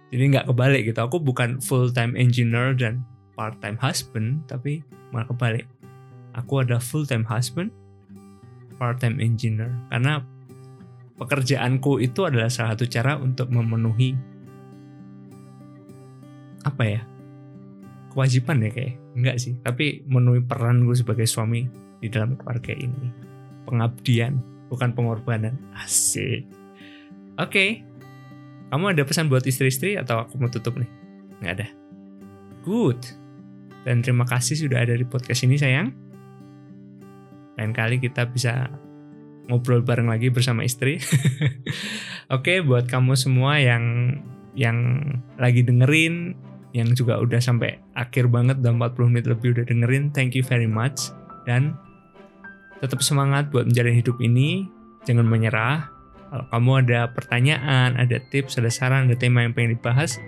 jadi 0.09 0.23
nggak 0.37 0.47
kebalik 0.49 0.83
gitu. 0.89 1.01
Aku 1.05 1.21
bukan 1.21 1.61
full 1.61 1.93
time 1.93 2.17
engineer 2.17 2.73
dan 2.73 3.05
part 3.37 3.57
time 3.61 3.77
husband 3.79 4.41
tapi 4.49 4.81
malah 5.13 5.29
kebalik 5.29 5.65
aku 6.39 6.63
ada 6.63 6.79
full 6.79 7.03
time 7.03 7.27
husband, 7.27 7.75
part 8.79 9.03
time 9.03 9.19
engineer. 9.19 9.75
Karena 9.91 10.23
pekerjaanku 11.19 11.99
itu 11.99 12.23
adalah 12.23 12.47
salah 12.47 12.79
satu 12.79 12.87
cara 12.87 13.19
untuk 13.19 13.51
memenuhi 13.51 14.15
apa 16.63 16.83
ya 16.87 17.03
kewajiban 18.15 18.63
ya 18.63 18.71
kayak. 18.71 18.95
Enggak 19.19 19.37
sih 19.43 19.59
tapi 19.67 20.07
memenuhi 20.07 20.47
peran 20.47 20.87
gue 20.87 20.95
sebagai 20.95 21.27
suami 21.27 21.67
di 21.99 22.07
dalam 22.07 22.39
keluarga 22.39 22.71
ini. 22.71 23.11
Pengabdian 23.67 24.39
bukan 24.71 24.95
pengorbanan. 24.95 25.59
Asik. 25.75 26.47
Oke. 27.39 27.51
Okay. 27.51 27.71
kamu 28.69 28.93
ada 28.93 29.03
pesan 29.09 29.33
buat 29.33 29.49
istri-istri 29.49 29.97
atau 29.97 30.21
aku 30.29 30.37
mau 30.37 30.53
tutup 30.53 30.77
nih? 30.77 30.91
Nggak 31.41 31.53
ada. 31.57 31.67
Good. 32.69 33.01
Dan 33.89 34.05
terima 34.05 34.29
kasih 34.29 34.61
sudah 34.61 34.85
ada 34.85 34.93
di 34.93 35.09
podcast 35.09 35.49
ini 35.49 35.57
sayang 35.57 36.08
lain 37.59 37.75
kali 37.75 37.99
kita 37.99 38.31
bisa 38.31 38.71
ngobrol 39.51 39.83
bareng 39.83 40.07
lagi 40.07 40.31
bersama 40.31 40.63
istri. 40.63 41.03
Oke, 42.35 42.63
buat 42.63 42.87
kamu 42.87 43.17
semua 43.19 43.59
yang 43.59 44.15
yang 44.55 45.01
lagi 45.41 45.65
dengerin, 45.65 46.37
yang 46.77 46.93
juga 46.93 47.19
udah 47.19 47.41
sampai 47.41 47.81
akhir 47.97 48.29
banget 48.29 48.61
udah 48.61 48.93
40 48.95 49.11
menit 49.11 49.27
lebih 49.27 49.57
udah 49.57 49.65
dengerin, 49.67 50.13
thank 50.13 50.37
you 50.37 50.45
very 50.45 50.69
much 50.69 51.11
dan 51.49 51.75
tetap 52.79 53.01
semangat 53.03 53.51
buat 53.51 53.67
menjalani 53.67 53.99
hidup 53.99 54.21
ini, 54.23 54.69
jangan 55.03 55.27
menyerah. 55.27 55.91
Kalau 56.29 56.45
kamu 56.53 56.71
ada 56.85 57.01
pertanyaan, 57.17 57.97
ada 57.97 58.21
tips, 58.29 58.61
ada 58.61 58.69
saran, 58.69 59.09
ada 59.09 59.17
tema 59.17 59.43
yang 59.43 59.57
pengen 59.57 59.81
dibahas, 59.81 60.21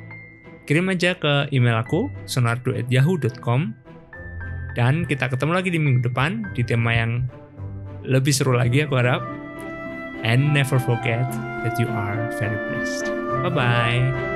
kirim 0.65 0.89
aja 0.89 1.13
ke 1.13 1.53
email 1.53 1.77
aku 1.77 2.09
sonardo@yahoo.com 2.25 3.77
dan 4.79 5.07
kita 5.07 5.27
ketemu 5.31 5.53
lagi 5.57 5.71
di 5.73 5.81
minggu 5.83 6.01
depan 6.07 6.55
di 6.55 6.63
tema 6.63 6.95
yang 6.95 7.27
lebih 8.07 8.33
seru 8.33 8.55
lagi 8.55 8.85
aku 8.85 8.97
harap. 8.97 9.23
And 10.21 10.53
never 10.53 10.77
forget 10.77 11.25
that 11.65 11.81
you 11.81 11.89
are 11.89 12.29
very 12.37 12.61
blessed. 12.69 13.09
Bye-bye. 13.41 14.30